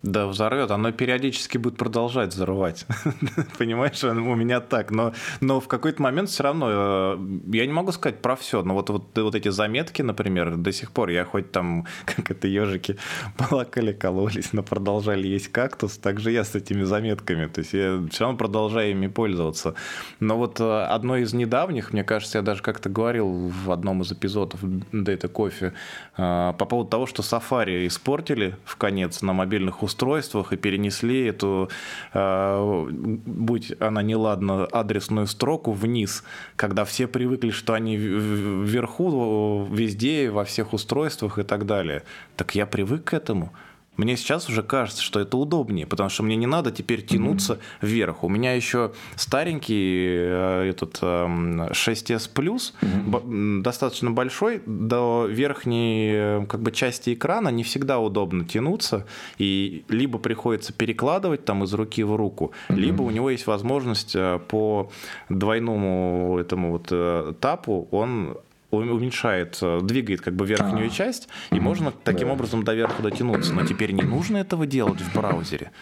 [0.05, 0.71] Да, взорвет.
[0.71, 2.85] Оно периодически будет продолжать взрывать.
[3.59, 4.91] Понимаешь, у меня так.
[4.91, 7.19] Но, но в какой-то момент все равно, э,
[7.55, 10.93] я не могу сказать про все, но вот, вот, вот эти заметки, например, до сих
[10.93, 12.99] пор, я хоть там, как это, ежики
[13.39, 17.47] плакали, кололись, но продолжали есть кактус, так же я с этими заметками.
[17.47, 19.75] То есть я все равно продолжаю ими пользоваться.
[20.21, 24.13] Но вот э, одно из недавних, мне кажется, я даже как-то говорил в одном из
[24.13, 25.73] эпизодов Data Coffee
[26.19, 31.27] э, по поводу того, что Safari испортили в конец на мобильных устройствах, устройствах и перенесли
[31.27, 31.69] эту,
[32.13, 32.87] э,
[33.27, 36.25] будь она неладна, адресную строку вниз,
[36.57, 42.03] когда все привыкли, что они вверху, везде, во всех устройствах и так далее.
[42.37, 43.53] Так я привык к этому.
[43.97, 47.87] Мне сейчас уже кажется, что это удобнее, потому что мне не надо теперь тянуться mm-hmm.
[47.87, 48.25] вверх.
[48.25, 53.63] У меня еще старенький э, этот 6s Plus, mm-hmm.
[53.63, 59.07] достаточно большой, до верхней э, как бы части экрана не всегда удобно тянуться,
[59.39, 62.77] и либо приходится перекладывать там из руки в руку, mm-hmm.
[62.77, 64.91] либо у него есть возможность э, по
[65.29, 68.37] двойному этому вот тапу он
[68.77, 70.91] уменьшает, э, двигает как бы верхнюю а.
[70.91, 72.35] часть, и можно таким да.
[72.35, 73.53] образом до верха дотянуться.
[73.53, 75.73] Но теперь не нужно этого делать в браузере.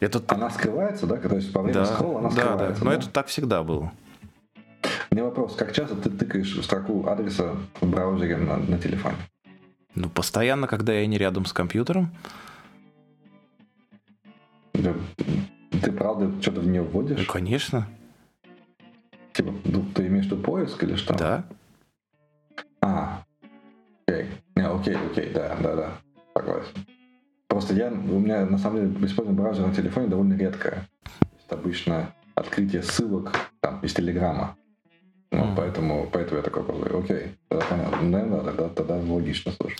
[0.00, 0.22] Это...
[0.28, 1.16] Она скрывается, да?
[1.16, 2.84] То есть по времени да, скролла она да, скрывается.
[2.84, 3.92] Да, но это так всегда было.
[5.10, 9.16] Мне вопрос, как часто ты тыкаешь строку адреса в браузере на, на телефоне?
[9.94, 12.14] Ну, постоянно, когда я не рядом с компьютером.
[14.72, 14.94] Ты,
[15.82, 17.18] ты правда что-то в нее вводишь?
[17.18, 17.88] Ну, конечно.
[19.32, 21.14] Типа, ну, ты имеешь в виду поиск или что?
[21.14, 21.44] Да.
[22.80, 23.22] А,
[24.06, 24.26] окей.
[24.56, 25.92] Не, окей, окей, да, да, да.
[26.34, 26.86] Согласен.
[27.48, 30.88] Просто я, у меня на самом деле использование браузера на телефоне довольно редкое.
[31.46, 34.56] Это обычно открытие ссылок там, из Телеграма.
[35.32, 35.54] Ну, mm.
[35.56, 38.02] поэтому, поэтому я такой говорю, окей, тогда понятно.
[38.02, 39.78] Наверное, тогда, тогда логично, слушай.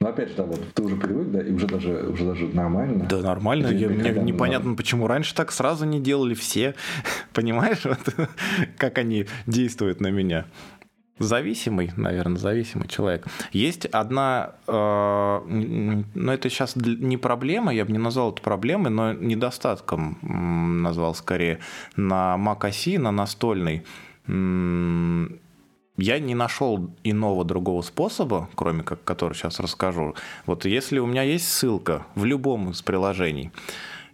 [0.00, 3.06] Но опять же, да, вот ты уже привык, да, и уже даже, уже даже нормально.
[3.08, 3.66] Да, нормально.
[3.68, 6.74] Я, мне непонятно, почему раньше так сразу не делали все.
[7.32, 7.98] Понимаешь, вот,
[8.76, 10.46] как они действуют на меня.
[11.18, 13.26] Зависимый, наверное, зависимый человек.
[13.50, 19.12] Есть одна, э, но это сейчас не проблема, я бы не назвал это проблемой, но
[19.12, 20.18] недостатком
[20.80, 21.58] назвал скорее
[21.96, 23.84] на Mac OS, на настольной
[25.98, 30.14] я не нашел иного другого способа, кроме как, который сейчас расскажу.
[30.46, 33.50] Вот если у меня есть ссылка в любом из приложений,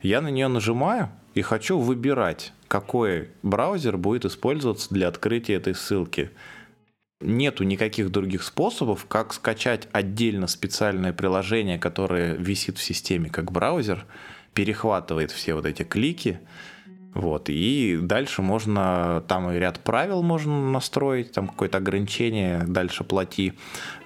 [0.03, 6.31] я на нее нажимаю и хочу выбирать, какой браузер будет использоваться для открытия этой ссылки.
[7.21, 14.07] Нету никаких других способов, как скачать отдельно специальное приложение, которое висит в системе как браузер,
[14.55, 16.41] перехватывает все вот эти клики,
[17.15, 23.55] вот, и дальше можно, там и ряд правил можно настроить, там какое-то ограничение, дальше плати.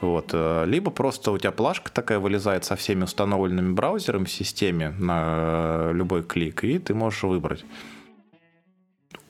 [0.02, 0.30] Вот.
[0.32, 5.90] Э, либо просто у тебя плашка такая вылезает со всеми установленными браузерами в системе на
[5.92, 7.64] любой клик, и ты можешь выбрать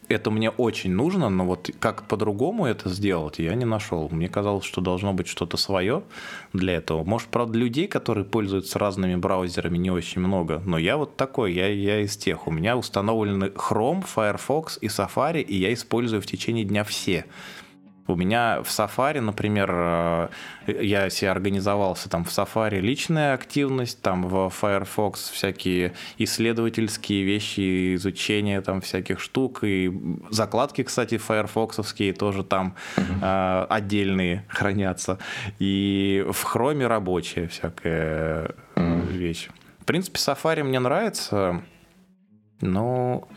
[0.09, 4.09] это мне очень нужно, но вот как по-другому это сделать, я не нашел.
[4.11, 6.03] Мне казалось, что должно быть что-то свое
[6.53, 7.05] для этого.
[7.05, 11.69] Может, правда, людей, которые пользуются разными браузерами, не очень много, но я вот такой, я,
[11.69, 12.47] я из тех.
[12.47, 17.27] У меня установлены Chrome, Firefox и Safari, и я использую в течение дня все.
[18.09, 20.29] У меня в Safari, например, э,
[20.67, 28.63] я себе организовался там в Safari личная активность, там в Firefox всякие исследовательские вещи, изучение
[28.63, 29.93] там всяких штук, и
[30.31, 35.19] закладки, кстати, файрфоксовские тоже там э, отдельные хранятся.
[35.59, 39.51] И в Chrome рабочая всякая вещь.
[39.81, 41.63] В принципе, Safari мне нравится,
[42.63, 43.29] но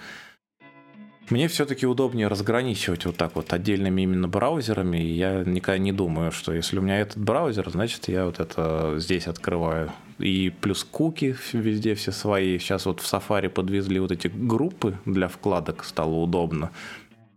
[1.32, 4.98] мне все-таки удобнее разграничивать вот так вот отдельными именно браузерами.
[4.98, 8.96] И я никогда не думаю, что если у меня этот браузер, значит я вот это
[8.98, 9.92] здесь открываю.
[10.20, 12.60] И плюс куки везде все свои.
[12.60, 16.72] Сейчас вот в Safari подвезли вот эти группы для вкладок, стало удобно.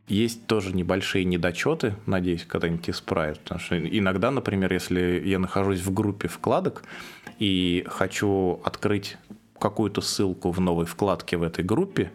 [0.06, 3.40] Есть тоже небольшие недочеты, надеюсь, когда-нибудь исправят.
[3.40, 6.82] Потому что иногда, например, если я нахожусь в группе вкладок
[7.38, 9.16] и хочу открыть
[9.58, 12.12] какую-то ссылку в новой вкладке в этой группе,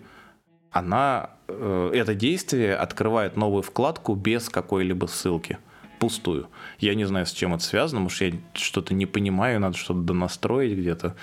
[0.72, 5.57] она, э, это действие открывает новую вкладку без какой-либо ссылки.
[5.99, 6.47] Пустую.
[6.80, 10.78] Я не знаю, с чем это связано, может, я что-то не понимаю, надо что-то донастроить
[10.78, 11.15] где-то.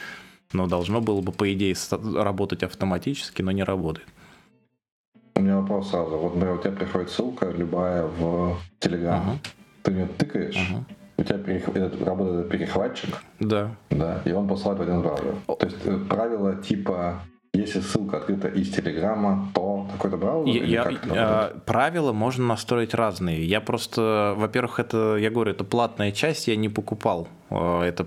[0.53, 4.07] Но должно было бы, по идее, работать автоматически, но не работает.
[5.35, 6.17] У меня вопрос сразу.
[6.17, 9.23] Вот, например, у тебя приходит ссылка любая в Telegram.
[9.23, 9.39] Uh-huh.
[9.83, 10.83] Ты ее тыкаешь, uh-huh.
[11.19, 11.69] у тебя перех...
[11.69, 13.23] этот, работает перехватчик.
[13.41, 13.77] Да.
[13.91, 15.35] Да, и он посылает в один браузер.
[15.47, 17.21] То есть э, правило типа
[17.57, 20.65] если ссылка открыта из Телеграма, то какой-то браузер?
[20.65, 23.45] Я, я, правила можно настроить разные.
[23.45, 27.29] Я просто, во-первых, это, я говорю, это платная часть, я не покупал.
[27.51, 28.05] Э, это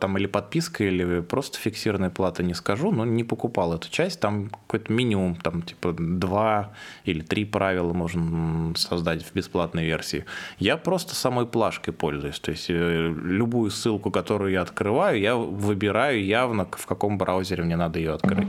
[0.00, 4.20] там или подписка, или просто фиксированная плата, не скажу, но не покупал эту часть.
[4.20, 6.72] Там какой-то минимум, там типа два
[7.04, 10.24] или три правила можно создать в бесплатной версии.
[10.58, 12.40] Я просто самой плашкой пользуюсь.
[12.40, 17.76] То есть э, любую ссылку, которую я открываю, я выбираю явно, в каком браузере мне
[17.76, 18.48] надо ее открыть.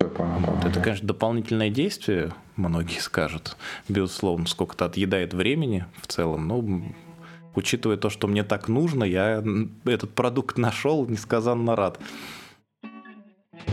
[0.00, 0.64] Вот.
[0.64, 3.56] Это, конечно, дополнительное действие, многие скажут,
[3.88, 6.64] безусловно, сколько-то отъедает времени в целом, но
[7.54, 9.42] учитывая то, что мне так нужно, я
[9.84, 11.98] этот продукт нашел, несказанно рад.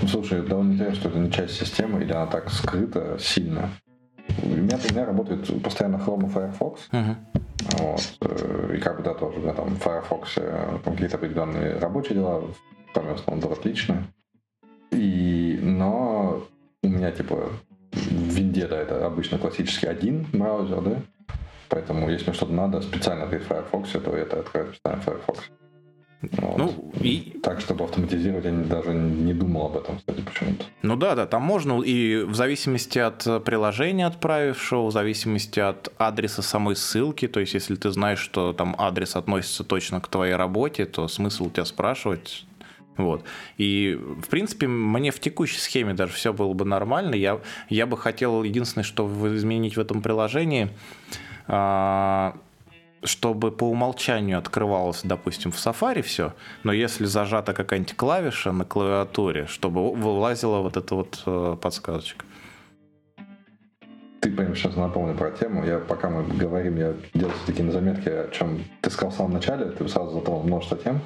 [0.02, 3.70] Ну, слушай, это довольно интересно, что это не часть системы, или она так скрыта сильно.
[4.44, 6.90] У меня, у меня работает постоянно Chrome и Firefox.
[6.92, 7.16] Uh-huh.
[7.80, 8.18] Вот.
[8.22, 12.44] Э, как бы да, тоже у меня там в Firefox э, какие-то определенные рабочие дела,
[12.94, 14.08] кроме основного отлично.
[14.92, 14.98] И,
[16.84, 17.50] у меня типа
[17.92, 21.02] в винде, да, это обычно классический один браузер, да,
[21.70, 25.40] поэтому если мне что-то надо специально в Firefox, то это открывает специально Firefox.
[26.22, 26.58] Вот.
[26.58, 27.40] Ну, и...
[27.42, 30.66] Так, чтобы автоматизировать, я даже не думал об этом, кстати, почему-то.
[30.84, 36.44] Ну да, да, там можно, и в зависимости от приложения отправившего, в зависимости от адреса
[36.44, 40.86] самой ссылки, то есть если ты знаешь, что там адрес относится точно к твоей работе,
[40.86, 42.46] то смысл тебя спрашивать,
[42.98, 43.24] вот.
[43.58, 47.16] И, в принципе, мне в текущей схеме даже все было бы нормально.
[47.16, 47.40] Я,
[47.70, 50.70] я бы хотел единственное, что изменить в этом приложении,
[51.48, 52.36] а,
[53.04, 56.34] чтобы по умолчанию открывалось, допустим, в Safari все,
[56.64, 62.26] но если зажата какая-нибудь клавиша на клавиатуре, чтобы вылазила вот эта вот э, подсказочка.
[64.20, 65.66] Ты прямо сейчас напомню про тему.
[65.66, 69.66] Я, пока мы говорим, я делаю такие заметки, о чем ты сказал в самом начале,
[69.66, 71.02] ты сразу затронул множество тем.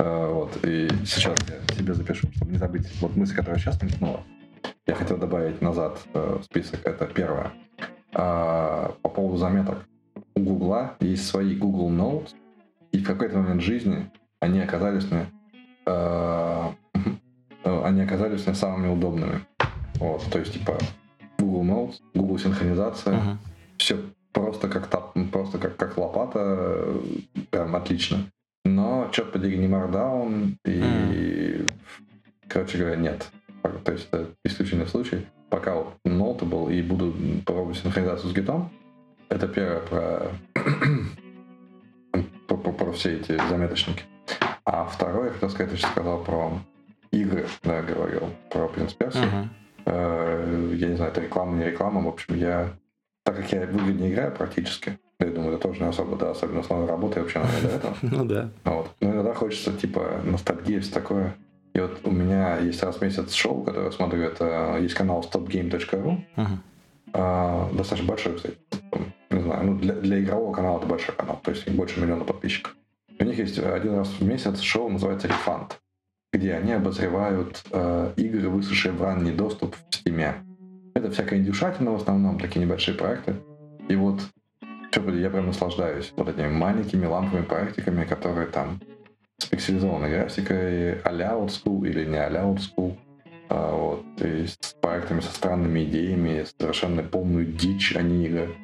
[0.00, 4.22] Э, вот, и сейчас я себе запишу, чтобы не забыть вот мысль, которая сейчас мелькнула.
[4.86, 6.80] Я хотел добавить назад э, в список.
[6.86, 7.52] Это первое.
[8.14, 9.86] А, по поводу заметок
[10.34, 12.30] у Гугла есть свои Google Notes,
[12.92, 15.26] и в какой-то момент жизни они оказались мне,
[15.84, 16.68] э,
[17.64, 19.42] они оказались мне самыми удобными.
[19.96, 20.78] Вот, то есть, типа,
[21.38, 23.36] Google Notes, Google синхронизация, uh-huh.
[23.76, 23.98] все
[24.32, 24.88] просто как,
[25.30, 26.94] просто как, как лопата,
[27.50, 28.24] прям отлично.
[28.64, 31.70] Но, черт подери, не Markdown, и, uh-huh.
[32.48, 33.30] короче говоря, нет.
[33.84, 35.26] То есть, это исключительный случай.
[35.48, 38.70] Пока вот Notable и буду пробовать синхронизацию с гитом,
[39.28, 40.32] это первое про,
[42.46, 44.04] про, про, про все эти заметочники.
[44.64, 46.52] А второе, я хотел сказать, я сейчас сказал про
[47.10, 49.18] игры, да, говорил, про Принц Перси.
[49.18, 50.76] Uh-huh.
[50.76, 52.02] Я не знаю, это реклама, не реклама.
[52.02, 52.76] В общем, я,
[53.24, 56.30] так как я в игры не играю практически, я думаю, это тоже не особо, да,
[56.30, 57.96] особенно с новой работой вообще надо до этого.
[58.02, 58.50] Ну да.
[58.64, 58.90] Вот.
[59.00, 61.34] Но иногда хочется, типа, ностальгии, все такое.
[61.74, 65.24] И вот у меня есть раз в месяц шоу, которое я смотрю, это есть канал
[65.30, 66.18] stopgame.ru.
[66.36, 66.46] Uh-huh.
[67.12, 68.56] А, достаточно большой, кстати
[69.30, 72.76] не знаю, ну для, для игрового канала это большой канал, то есть больше миллиона подписчиков.
[73.18, 75.72] У них есть один раз в месяц шоу, называется Refund,
[76.32, 80.34] где они обозревают э, игры, вышедшие в ранний доступ в Steam.
[80.94, 83.36] Это всякая индюшатина в основном, такие небольшие проекты.
[83.88, 84.20] И вот
[84.90, 88.80] что, я прям наслаждаюсь вот этими маленькими ламповыми проектиками, которые там
[89.38, 92.96] с пикселизованной графикой а-ля old school или не а-ля old school.
[93.48, 98.54] А, вот, и с проектами со странными идеями, совершенно полную дичь они игры.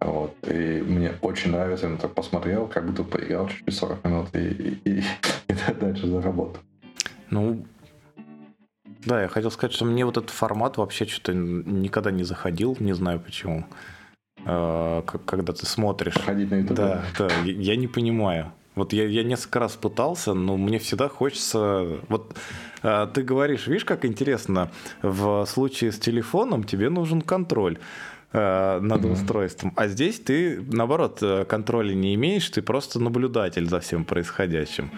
[0.00, 0.34] Вот.
[0.48, 4.80] И мне очень нравится, я так посмотрел, как будто поиграл чуть-чуть 40 минут и, и,
[4.84, 4.98] и,
[5.48, 6.58] и дальше за работу.
[7.30, 7.64] Ну,
[9.04, 12.92] да, я хотел сказать, что мне вот этот формат вообще что-то никогда не заходил, не
[12.92, 13.64] знаю почему.
[14.44, 16.14] Э, когда ты смотришь.
[16.14, 16.76] Ходить на YouTube.
[16.76, 18.52] Да, да, я не понимаю.
[18.74, 21.98] Вот я, я несколько раз пытался, но мне всегда хочется...
[22.08, 22.34] Вот
[22.82, 24.70] э, ты говоришь, видишь, как интересно,
[25.02, 27.78] в случае с телефоном тебе нужен контроль.
[28.34, 29.12] Э, над mm-hmm.
[29.12, 29.72] устройством.
[29.76, 34.90] А здесь ты, наоборот, контроля не имеешь, ты просто наблюдатель за всем происходящим.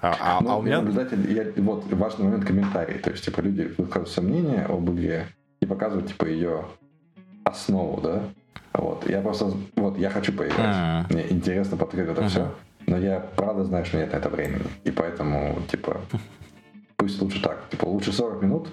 [0.00, 0.80] А, а, ну, а у меня...
[0.80, 2.98] Наблюдатель, я, вот важный момент комментарий.
[2.98, 5.26] То есть, типа, люди высказывают сомнения об игре
[5.60, 6.64] и показывают, типа, ее
[7.44, 8.22] основу, да?
[8.78, 9.08] Вот.
[9.08, 10.76] Я просто, вот, я хочу поиграть.
[10.76, 11.12] Mm-hmm.
[11.12, 12.28] Мне интересно подкрыть это mm-hmm.
[12.28, 12.54] все.
[12.86, 14.64] Но я правда знаю, что нет на это времени.
[14.84, 16.00] И поэтому, типа,
[16.96, 17.68] пусть лучше так.
[17.70, 18.68] Типа, лучше 40 минут,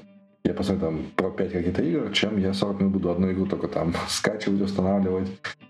[0.45, 3.67] я посмотрю там про 5 каких-то игр, чем я 40 минут буду одну игру только
[3.67, 5.27] там скачивать, устанавливать,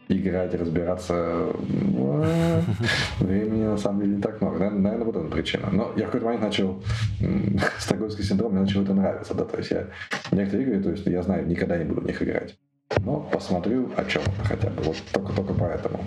[0.09, 1.47] играть, разбираться.
[3.19, 4.69] Времени на самом деле не так много.
[4.69, 5.69] Наверное, вот эта причина.
[5.71, 6.83] Но я в какой-то момент начал
[7.79, 9.33] стокгольмский синдром, мне начало это нравиться.
[9.33, 9.45] Да?
[9.45, 9.87] То есть я
[10.31, 12.55] некоторые игры, то есть я знаю, никогда не буду в них играть.
[13.01, 14.83] Но посмотрю, о чем хотя бы.
[14.83, 16.03] Вот только-только поэтому.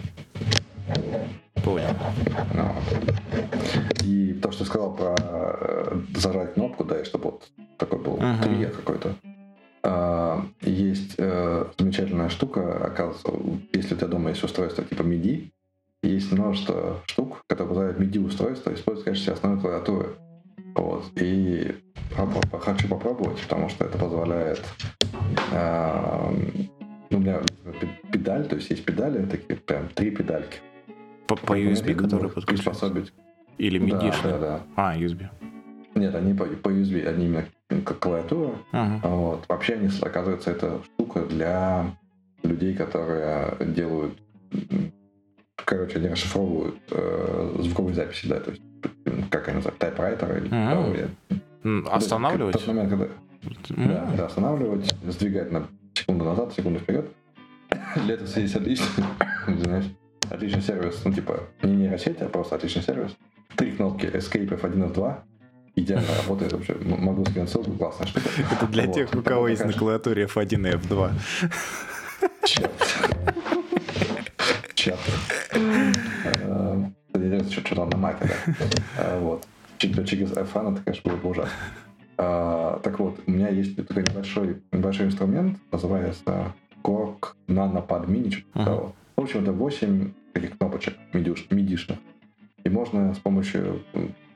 [1.64, 1.90] Понял.
[2.54, 2.74] Ну,
[4.04, 8.16] и то, что ты сказал про э, зажать кнопку, да, и чтобы вот такой был
[8.16, 8.42] uh-huh.
[8.42, 9.14] триггер какой-то.
[9.82, 13.32] А, есть э, замечательная штука, оказывается,
[13.72, 15.50] если у тебя дома есть устройство типа MIDI,
[16.02, 20.16] есть множество штук, которые позволяют MIDI-устройство использовать в качестве основной клавиатуры.
[20.74, 21.10] Вот.
[21.16, 21.74] И
[22.60, 24.62] хочу попробовать, потому что это позволяет...
[25.52, 26.32] Э,
[27.10, 27.40] у меня
[28.12, 30.58] педаль, то есть есть педали, такие прям три педальки.
[31.26, 32.92] По, по USB, которые подключаются?
[33.58, 34.14] Или MIDI?
[34.22, 34.60] Да, да, да.
[34.76, 35.26] А, USB.
[35.94, 38.52] Нет, они по, по USB, они именно как клавиатура.
[38.72, 39.00] Uh-huh.
[39.02, 39.44] Вот.
[39.48, 41.96] Вообще, они, оказывается, это штука для
[42.42, 44.18] людей, которые делают,
[45.56, 48.62] короче, они расшифровывают э, звуковые записи, да, то есть,
[49.30, 51.10] как они называют, тайпрайтер или uh-huh.
[51.62, 52.52] того, Останавливать?
[52.54, 53.88] Тот момент, когда, uh-huh.
[53.88, 57.10] да, да, останавливать, сдвигать на секунду назад, секунду вперед.
[58.04, 59.04] Для этого есть отличный,
[59.46, 59.84] знаешь,
[60.30, 63.16] отличный сервис, ну, типа, не нейросеть, а просто отличный сервис.
[63.56, 65.16] Три кнопки Escape F1 F2.
[65.76, 66.74] Идеально работает вообще.
[66.74, 68.28] Могу скинуть ссылку, классная штука.
[68.52, 68.94] Это для Вот.
[68.94, 71.12] тех, у кого есть на клавиатуре F1 и F2.
[72.44, 72.72] Черт.
[74.74, 74.98] Черт.
[77.22, 78.54] Э, Интересно, что- что там на маке, да.
[78.98, 79.46] Э, Вот.
[79.78, 81.52] Чик из F1, это, конечно, было бы ужасно.
[82.16, 86.52] А, Так вот, у меня есть такой небольшой, небольшой инструмент, называется
[86.82, 88.92] Korg Nanopad Mini, что-то.
[89.16, 91.98] В общем, это 8 таких кнопочек мидишных.
[92.64, 93.82] И можно с помощью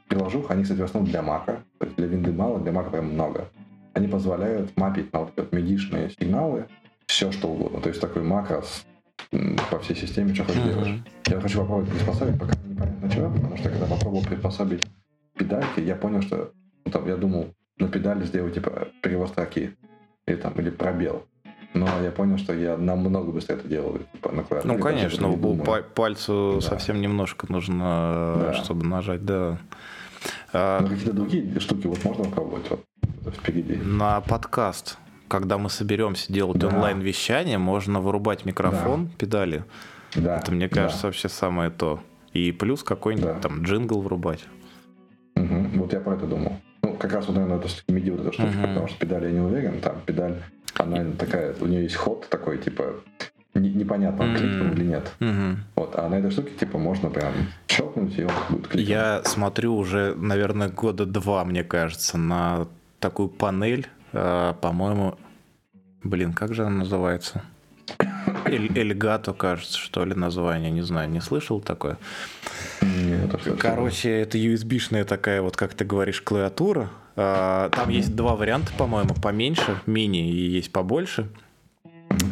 [0.09, 3.13] приложух, они, кстати, в основном для мака, то есть для винды мало, для мака прям
[3.13, 3.49] много.
[3.95, 6.67] Они позволяют мапить на вот эти вот мидишные сигналы
[7.07, 7.81] все, что угодно.
[7.81, 8.85] То есть такой макрос
[9.71, 11.03] по всей системе, что хочешь делаешь.
[11.27, 14.85] Я хочу попробовать приспособить, пока непонятно чего, потому что когда попробовал приспособить
[15.37, 16.53] педальки, я понял, что
[16.85, 19.75] ну, там, я думал на педали сделать типа перевод строки
[20.27, 21.25] или там или пробел.
[21.75, 24.05] Но я понял, что я намного быстрее это делаю.
[24.13, 26.61] Типа, на клавиатуре, Ну, конечно, не па- пальцу Да.
[26.69, 28.53] совсем немножко нужно, Да.
[28.53, 29.59] чтобы нажать, да.
[30.53, 32.69] А, Но какие-то другие штуки вот можно попробовать
[33.23, 33.77] вот впереди.
[33.77, 34.99] На подкаст,
[35.33, 36.67] когда мы соберемся делать Да.
[36.69, 39.65] онлайн-вещание, можно вырубать микрофон, педали.
[40.15, 40.37] Да.
[40.37, 40.75] Это, мне да.
[40.83, 42.01] кажется, вообще самое то.
[42.35, 43.41] И плюс какой-нибудь Да.
[43.41, 44.45] там джингл врубать.
[45.37, 45.71] Мгм.
[45.79, 46.59] Вот я про это думал.
[46.83, 48.69] Ну, как раз вот, наверное, это все-таки MIDI вот эта штучка, Мгм.
[48.69, 49.81] потому что педаль я не уверен.
[49.81, 50.35] Там педаль,
[50.77, 52.97] она такая, у нее есть ход такой, типа,
[53.55, 55.13] не- непонятно, он кликнул или нет.
[55.21, 55.65] Мгм.
[55.77, 57.33] Вот, а на этой штуке, типа, можно прям
[57.69, 58.87] щелкнуть, и он будет кликать.
[58.87, 62.67] Я смотрю уже, наверное, года два, мне кажется, на
[63.01, 65.15] такую панель, э, по-моему,
[66.05, 67.43] блин, как же она называется?
[68.45, 71.99] Эль- Эльгато, кажется, что ли, название, не знаю, не слышал такое.
[72.81, 76.91] Не, это что-то- Короче, это USB-шная такая, вот как ты говоришь, клавиатура.
[77.17, 81.29] А, Там есть два варианта, по-моему, поменьше, мини и есть побольше.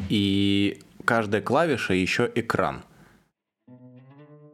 [0.08, 2.82] И каждая клавиша еще экран.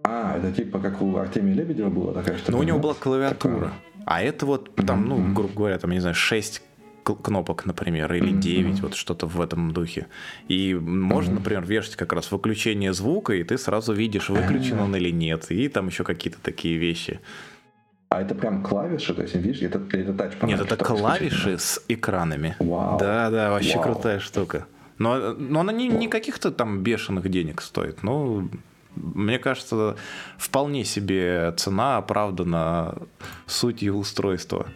[0.05, 2.53] А, это типа как у Артемия Лебедева было такая штука?
[2.53, 2.83] Ну, у него нет?
[2.83, 3.73] была клавиатура.
[4.05, 6.63] А это вот там, ну, грубо говоря, там, не знаю, 6
[7.15, 8.41] кнопок, например, или Мгм.
[8.41, 10.07] 9, вот что-то в этом духе.
[10.49, 11.41] И можно, Мгм.
[11.41, 15.51] например, вешать как раз выключение звука, и ты сразу видишь, выключен он или нет.
[15.51, 17.21] И там еще какие-то такие вещи.
[18.09, 22.57] А это прям клавиши, то есть, видишь, это, это тач Нет, это клавиши с экранами.
[22.59, 22.99] Вау.
[22.99, 23.83] Да, да, вообще Вау.
[23.83, 24.67] крутая штука.
[24.99, 28.03] Но, но она не, не каких-то там бешеных денег стоит.
[28.03, 28.49] Ну,
[28.95, 29.97] мне кажется,
[30.39, 32.95] вполне себе цена оправдана
[33.47, 34.69] сутью устройства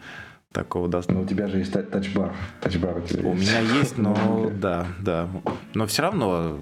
[0.53, 1.11] такого даст.
[1.11, 2.32] Но у тебя же есть та- тачбар.
[2.61, 3.48] Тачбар у тебя У есть.
[3.51, 5.28] меня есть, но да, да.
[5.74, 6.61] Но все равно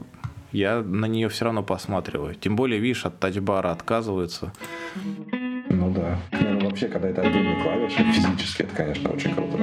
[0.53, 2.35] я на нее все равно посматриваю.
[2.35, 4.53] Тем более, видишь, от тачбара отказываются.
[5.71, 6.19] Ну да.
[6.33, 9.59] Ну вообще, когда это отдельные клавиши, физически это, конечно, очень круто.